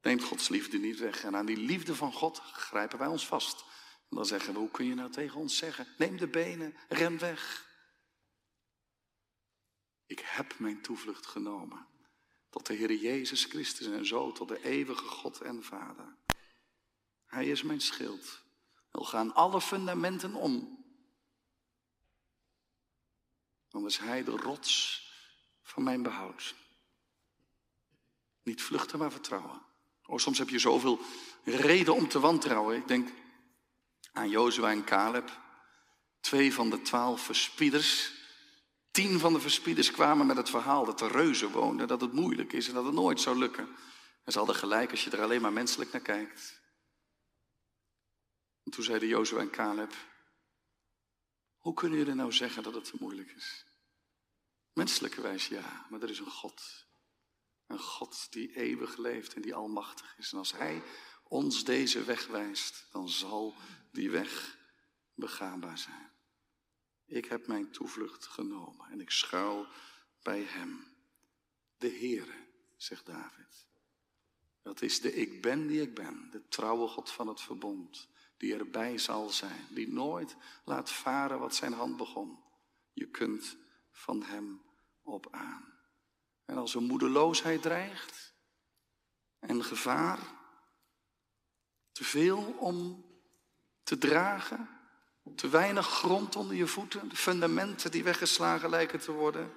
Neemt 0.00 0.22
Gods 0.22 0.48
liefde 0.48 0.78
niet 0.78 0.98
weg. 0.98 1.24
En 1.24 1.36
aan 1.36 1.46
die 1.46 1.56
liefde 1.56 1.94
van 1.94 2.12
God 2.12 2.38
grijpen 2.38 2.98
wij 2.98 3.06
ons 3.06 3.26
vast. 3.26 3.64
En 4.10 4.16
dan 4.16 4.26
zeggen 4.26 4.52
we, 4.52 4.58
hoe 4.58 4.70
kun 4.70 4.86
je 4.86 4.94
nou 4.94 5.10
tegen 5.10 5.40
ons 5.40 5.56
zeggen? 5.56 5.86
Neem 5.98 6.16
de 6.16 6.28
benen, 6.28 6.76
ren 6.88 7.18
weg. 7.18 7.66
Ik 10.06 10.20
heb 10.24 10.58
mijn 10.58 10.82
toevlucht 10.82 11.26
genomen. 11.26 11.86
tot 12.50 12.66
de 12.66 12.74
Heer 12.74 12.94
Jezus 12.94 13.44
Christus 13.44 13.86
en 13.86 14.06
zo 14.06 14.32
tot 14.32 14.48
de 14.48 14.64
eeuwige 14.64 15.08
God 15.08 15.40
en 15.40 15.64
Vader. 15.64 16.16
Hij 17.26 17.46
is 17.46 17.62
mijn 17.62 17.80
schild. 17.80 18.44
Wil 18.96 19.04
gaan 19.04 19.34
alle 19.34 19.60
fundamenten 19.60 20.34
om. 20.34 20.84
Dan 23.68 23.86
is 23.86 23.98
Hij 23.98 24.24
de 24.24 24.30
rots 24.30 25.02
van 25.62 25.82
mijn 25.82 26.02
behoud. 26.02 26.54
Niet 28.42 28.62
vluchten, 28.62 28.98
maar 28.98 29.10
vertrouwen. 29.10 29.62
Oh, 30.06 30.18
soms 30.18 30.38
heb 30.38 30.48
je 30.48 30.58
zoveel 30.58 31.00
reden 31.44 31.94
om 31.94 32.08
te 32.08 32.20
wantrouwen. 32.20 32.76
Ik 32.76 32.88
denk 32.88 33.08
aan 34.12 34.28
Jozua 34.28 34.70
en 34.70 34.84
Caleb. 34.84 35.40
Twee 36.20 36.54
van 36.54 36.70
de 36.70 36.82
twaalf 36.82 37.20
verspieders. 37.20 38.12
Tien 38.90 39.18
van 39.18 39.32
de 39.32 39.40
verspieders 39.40 39.90
kwamen 39.90 40.26
met 40.26 40.36
het 40.36 40.50
verhaal 40.50 40.84
dat 40.84 40.98
de 40.98 41.08
reuzen 41.08 41.50
woonden, 41.50 41.88
dat 41.88 42.00
het 42.00 42.12
moeilijk 42.12 42.52
is 42.52 42.68
en 42.68 42.74
dat 42.74 42.84
het 42.84 42.94
nooit 42.94 43.20
zou 43.20 43.38
lukken. 43.38 43.68
En 44.24 44.32
ze 44.32 44.38
hadden 44.38 44.56
gelijk 44.56 44.90
als 44.90 45.04
je 45.04 45.10
er 45.10 45.22
alleen 45.22 45.40
maar 45.40 45.52
menselijk 45.52 45.92
naar 45.92 46.00
kijkt. 46.00 46.64
En 48.66 48.72
toen 48.72 48.84
zeiden 48.84 49.08
Jozua 49.08 49.40
en 49.40 49.50
Caleb, 49.50 49.94
hoe 51.58 51.74
kunnen 51.74 51.98
jullie 51.98 52.14
nou 52.14 52.32
zeggen 52.32 52.62
dat 52.62 52.74
het 52.74 52.84
te 52.84 52.96
moeilijk 53.00 53.30
is? 53.30 53.64
Menselijke 54.72 55.20
wijs 55.20 55.48
ja, 55.48 55.86
maar 55.90 56.02
er 56.02 56.10
is 56.10 56.18
een 56.18 56.30
God. 56.30 56.86
Een 57.66 57.78
God 57.78 58.32
die 58.32 58.56
eeuwig 58.56 58.96
leeft 58.96 59.34
en 59.34 59.42
die 59.42 59.54
almachtig 59.54 60.18
is. 60.18 60.32
En 60.32 60.38
als 60.38 60.52
Hij 60.52 60.82
ons 61.22 61.64
deze 61.64 62.04
weg 62.04 62.26
wijst, 62.26 62.86
dan 62.92 63.08
zal 63.08 63.54
die 63.92 64.10
weg 64.10 64.58
begaanbaar 65.14 65.78
zijn. 65.78 66.10
Ik 67.04 67.24
heb 67.24 67.46
mijn 67.46 67.70
toevlucht 67.70 68.26
genomen 68.26 68.90
en 68.90 69.00
ik 69.00 69.10
schuil 69.10 69.66
bij 70.22 70.42
Hem. 70.42 70.96
De 71.78 71.90
Heere, 71.90 72.46
zegt 72.76 73.06
David. 73.06 73.66
Dat 74.62 74.82
is 74.82 75.00
de 75.00 75.14
ik 75.14 75.42
ben 75.42 75.66
die 75.66 75.80
ik 75.80 75.94
ben, 75.94 76.30
de 76.30 76.48
trouwe 76.48 76.88
God 76.88 77.10
van 77.10 77.28
het 77.28 77.40
verbond, 77.40 78.08
die 78.36 78.54
erbij 78.56 78.98
zal 78.98 79.30
zijn, 79.30 79.66
die 79.70 79.92
nooit 79.92 80.36
laat 80.64 80.90
varen 80.90 81.38
wat 81.38 81.54
zijn 81.54 81.72
hand 81.72 81.96
begon. 81.96 82.44
Je 82.92 83.10
kunt 83.10 83.56
van 83.90 84.22
Hem 84.22 84.62
op 85.02 85.28
aan. 85.30 85.74
En 86.44 86.56
als 86.56 86.74
er 86.74 86.82
moedeloosheid 86.82 87.62
dreigt 87.62 88.34
en 89.38 89.64
gevaar, 89.64 90.18
te 91.92 92.04
veel 92.04 92.42
om 92.58 93.04
te 93.82 93.98
dragen, 93.98 94.68
te 95.34 95.48
weinig 95.48 95.86
grond 95.86 96.36
onder 96.36 96.56
je 96.56 96.66
voeten, 96.66 97.08
de 97.08 97.16
fundamenten 97.16 97.90
die 97.90 98.04
weggeslagen 98.04 98.70
lijken 98.70 99.00
te 99.00 99.12
worden. 99.12 99.54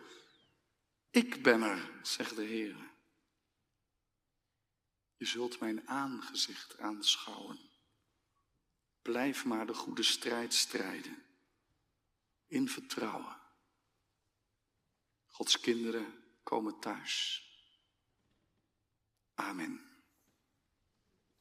Ik 1.09 1.43
ben 1.43 1.61
er, 1.61 1.91
zegt 2.01 2.35
de 2.35 2.43
Heer. 2.43 2.91
Je 5.15 5.25
zult 5.25 5.59
mijn 5.59 5.87
aangezicht 5.87 6.79
aanschouwen. 6.79 7.68
Blijf 9.09 9.45
maar 9.45 9.65
de 9.65 9.73
goede 9.73 10.03
strijd 10.03 10.53
strijden. 10.53 11.23
In 12.47 12.69
vertrouwen. 12.69 13.37
Gods 15.25 15.59
kinderen 15.59 16.23
komen 16.43 16.79
thuis. 16.79 17.43
Amen. 19.33 19.88